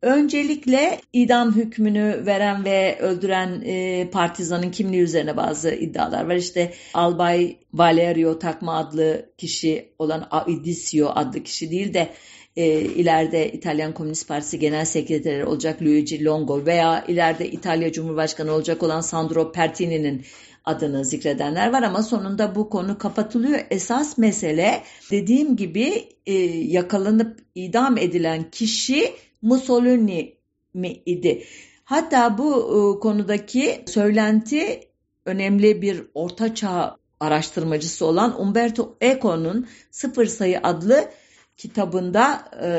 [0.05, 6.35] Öncelikle idam hükmünü veren ve öldüren e, partizanın kimliği üzerine bazı iddialar var.
[6.35, 12.09] İşte Albay Valerio Takma adlı kişi olan Aidisio adlı kişi değil de
[12.55, 18.83] e, ileride İtalyan Komünist Partisi Genel Sekreteri olacak Luigi Longo veya ileride İtalya Cumhurbaşkanı olacak
[18.83, 20.25] olan Sandro Pertini'nin
[20.65, 23.59] adını zikredenler var ama sonunda bu konu kapatılıyor.
[23.69, 29.13] Esas mesele dediğim gibi e, yakalanıp idam edilen kişi
[29.45, 30.37] Mussolini
[30.73, 31.43] mi idi?
[31.83, 34.79] Hatta bu e, konudaki söylenti
[35.25, 41.09] önemli bir ortaçağ araştırmacısı olan Umberto Eco'nun Sıfır Sayı adlı
[41.57, 42.69] kitabında e,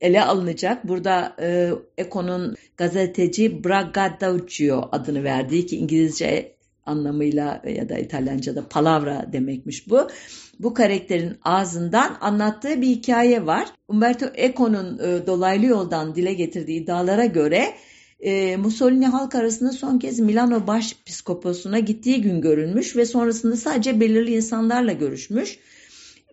[0.00, 0.88] ele alınacak.
[0.88, 6.56] Burada e, Eco'nun gazeteci Braggadocio adını verdiği ki İngilizce
[6.86, 10.08] anlamıyla ya da İtalyanca'da palavra demekmiş bu.
[10.58, 13.68] Bu karakterin ağzından anlattığı bir hikaye var.
[13.88, 17.74] Umberto Eco'nun e, dolaylı yoldan dile getirdiği iddialara göre
[18.20, 24.34] e, Mussolini halk arasında son kez Milano Başpiskoposuna gittiği gün görülmüş ve sonrasında sadece belirli
[24.34, 25.58] insanlarla görüşmüş.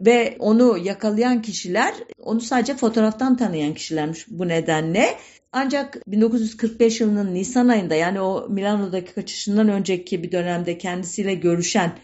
[0.01, 5.17] Ve onu yakalayan kişiler onu sadece fotoğraftan tanıyan kişilermiş bu nedenle.
[5.51, 11.99] Ancak 1945 yılının Nisan ayında yani o Milano'daki kaçışından önceki bir dönemde kendisiyle görüşen,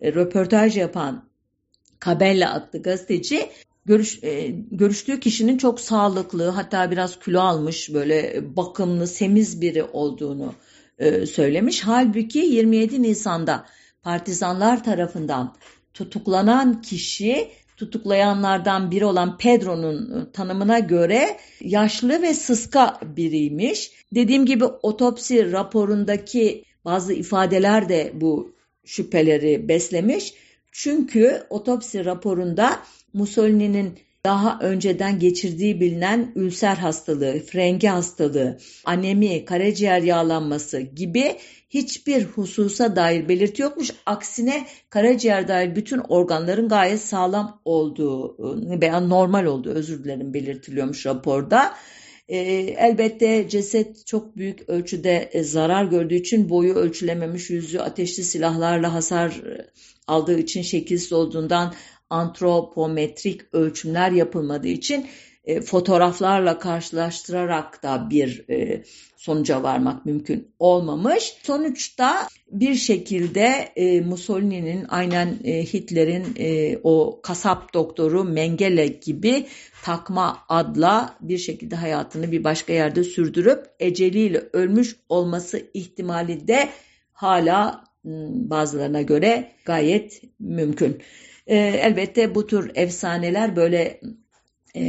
[0.00, 1.28] e, röportaj yapan
[2.04, 3.50] Cabella adlı gazeteci
[3.86, 10.54] görüş, e, görüştüğü kişinin çok sağlıklı hatta biraz kilo almış böyle bakımlı semiz biri olduğunu
[10.98, 11.82] e, söylemiş.
[11.82, 13.66] Halbuki 27 Nisan'da
[14.02, 15.54] partizanlar tarafından
[15.94, 23.90] tutuklanan kişi tutuklayanlardan biri olan Pedro'nun tanımına göre yaşlı ve sıska biriymiş.
[24.14, 30.34] Dediğim gibi otopsi raporundaki bazı ifadeler de bu şüpheleri beslemiş.
[30.72, 32.78] Çünkü otopsi raporunda
[33.12, 41.36] Mussolini'nin daha önceden geçirdiği bilinen ülser hastalığı, frengi hastalığı, anemi, karaciğer yağlanması gibi
[41.70, 43.90] hiçbir hususa dair belirti yokmuş.
[44.06, 48.36] Aksine karaciğer dair bütün organların gayet sağlam olduğu
[48.80, 51.74] veya normal olduğu özür dilerim belirtiliyormuş raporda.
[52.28, 52.38] E,
[52.78, 59.30] elbette ceset çok büyük ölçüde e, zarar gördüğü için boyu ölçülememiş, yüzü ateşli silahlarla hasar
[59.30, 59.70] e,
[60.06, 61.74] aldığı için şekilsiz olduğundan
[62.10, 65.06] antropometrik ölçümler yapılmadığı için
[65.44, 68.84] e, fotoğraflarla karşılaştırarak da bir e,
[69.16, 71.36] sonuca varmak mümkün olmamış.
[71.42, 79.46] Sonuçta bir şekilde e, Mussolini'nin aynen e, Hitler'in e, o kasap doktoru Mengele gibi
[79.84, 86.68] takma adla bir şekilde hayatını bir başka yerde sürdürüp eceliyle ölmüş olması ihtimali de
[87.12, 91.02] hala bazılarına göre gayet mümkün.
[91.46, 94.00] E, elbette bu tür efsaneler böyle
[94.74, 94.82] e,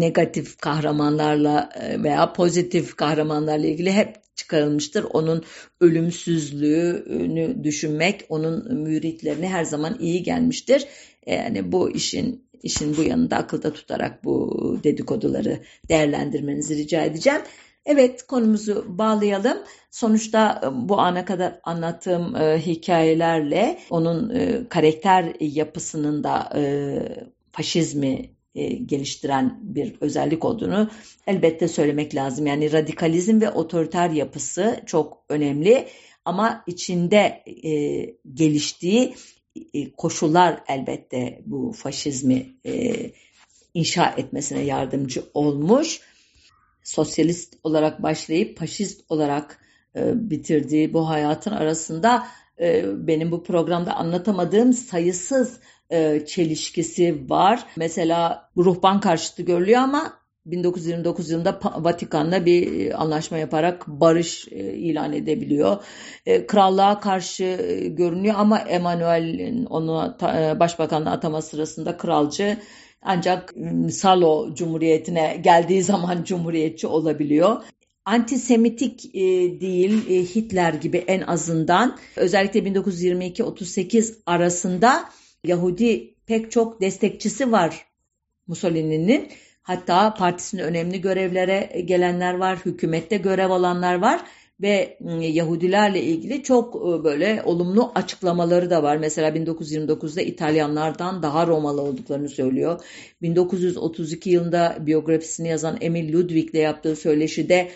[0.00, 5.04] negatif kahramanlarla e, veya pozitif kahramanlarla ilgili hep çıkarılmıştır.
[5.04, 5.44] Onun
[5.80, 10.86] ölümsüzlüğünü düşünmek onun müritlerine her zaman iyi gelmiştir.
[11.26, 17.40] Yani bu işin işin bu yanında akılda tutarak bu dedikoduları değerlendirmenizi rica edeceğim.
[17.86, 19.58] Evet konumuzu bağlayalım.
[19.90, 26.62] Sonuçta e, bu ana kadar anlattığım e, hikayelerle onun e, karakter yapısının da e,
[27.52, 30.90] faşizmi e, geliştiren bir özellik olduğunu
[31.26, 32.46] elbette söylemek lazım.
[32.46, 35.88] Yani radikalizm ve otoriter yapısı çok önemli
[36.24, 37.72] ama içinde e,
[38.34, 39.14] geliştiği
[39.74, 42.94] e, koşullar elbette bu faşizmi e,
[43.74, 46.00] inşa etmesine yardımcı olmuş
[46.86, 49.58] sosyalist olarak başlayıp faşist olarak
[49.96, 52.26] e, bitirdiği bu hayatın arasında
[52.60, 55.60] e, benim bu programda anlatamadığım sayısız
[55.90, 57.66] e, çelişkisi var.
[57.76, 60.12] Mesela ruhban karşıtı görülüyor ama
[60.46, 65.84] 1929 yılında Vatikan'la bir anlaşma yaparak barış e, ilan edebiliyor.
[66.26, 70.16] E, krallığa karşı e, görünüyor ama Emanuel'in onu
[70.60, 72.58] başbakanlığa atama sırasında kralcı
[73.06, 77.62] ancak ıı, Salo Cumhuriyeti'ne geldiği zaman cumhuriyetçi olabiliyor
[78.06, 79.20] antisemitik e,
[79.60, 85.10] değil e, Hitler gibi en azından özellikle 1922-38 arasında
[85.44, 87.86] Yahudi pek çok destekçisi var
[88.46, 89.28] Mussolini'nin.
[89.62, 94.20] Hatta partisinin önemli görevlere gelenler var, hükümette görev alanlar var
[94.60, 98.96] ve ıı, Yahudilerle ilgili çok ıı, böyle olumlu açıklamaları da var.
[98.96, 102.80] Mesela 1929'da İtalyanlardan daha Romalı olduklarını söylüyor.
[103.22, 107.70] 1932 yılında biyografisini yazan Emil Ludwig'le yaptığı söyleşide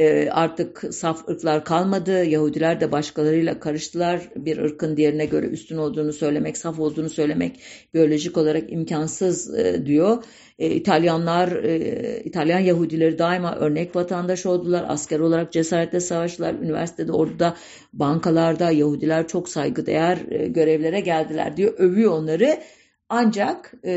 [0.00, 2.24] ıı, artık saf ırklar kalmadı.
[2.24, 4.20] Yahudiler de başkalarıyla karıştılar.
[4.36, 7.60] Bir ırkın diğerine göre üstün olduğunu söylemek, saf olduğunu söylemek
[7.94, 10.24] biyolojik olarak imkansız diyor.
[10.58, 14.84] E, İtalyanlar, e, İtalyan Yahudileri daima örnek vatandaş oldular.
[14.88, 16.54] Asker olarak cesaretle savaştılar.
[16.54, 17.56] Üniversitede, orada,
[17.92, 21.74] bankalarda Yahudiler çok saygıdeğer e, görevlere geldiler diyor.
[21.78, 22.60] Övüyor onları.
[23.08, 23.92] Ancak e,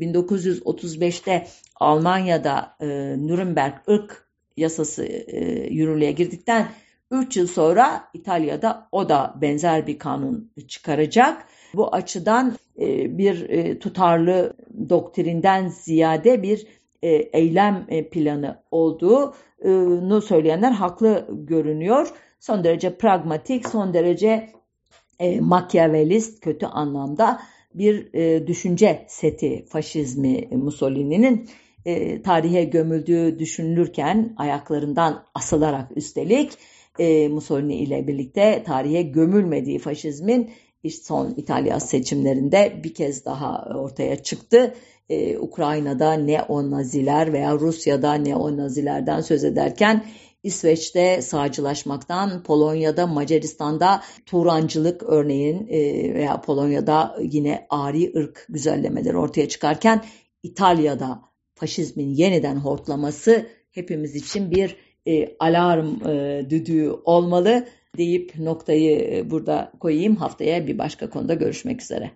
[0.00, 1.46] 1935'te
[1.80, 2.86] Almanya'da e,
[3.26, 6.68] Nürnberg ırk yasası e, yürürlüğe girdikten
[7.10, 11.46] 3 yıl sonra İtalya'da o da benzer bir kanun çıkaracak.
[11.74, 14.56] Bu açıdan e, bir e, tutarlı
[14.88, 16.66] doktrinden ziyade bir
[17.02, 22.08] e, eylem planı olduğunu söyleyenler haklı görünüyor.
[22.40, 24.48] son derece pragmatik, son derece
[25.18, 27.40] e, makyavelist kötü anlamda
[27.74, 31.48] bir e, düşünce seti faşizmi Mussolini'nin
[31.84, 36.52] e, tarihe gömüldüğü düşünülürken ayaklarından asılarak üstelik
[36.98, 40.50] e, Mussolini ile birlikte tarihe gömülmediği faşizmin
[40.82, 44.74] işte son İtalya seçimlerinde bir kez daha ortaya çıktı.
[45.08, 50.04] Ee, Ukrayna'da neo-naziler veya Rusya'da neo-nazilerden söz ederken
[50.42, 60.04] İsveç'te sağcılaşmaktan, Polonya'da, Macaristan'da Turancılık örneğin e, veya Polonya'da yine ari ırk güzellemeleri ortaya çıkarken
[60.42, 61.31] İtalya'da
[61.62, 69.72] faşizmin yeniden hortlaması hepimiz için bir e, alarm e, düdüğü olmalı deyip noktayı e, burada
[69.80, 70.16] koyayım.
[70.16, 72.10] Haftaya bir başka konuda görüşmek üzere.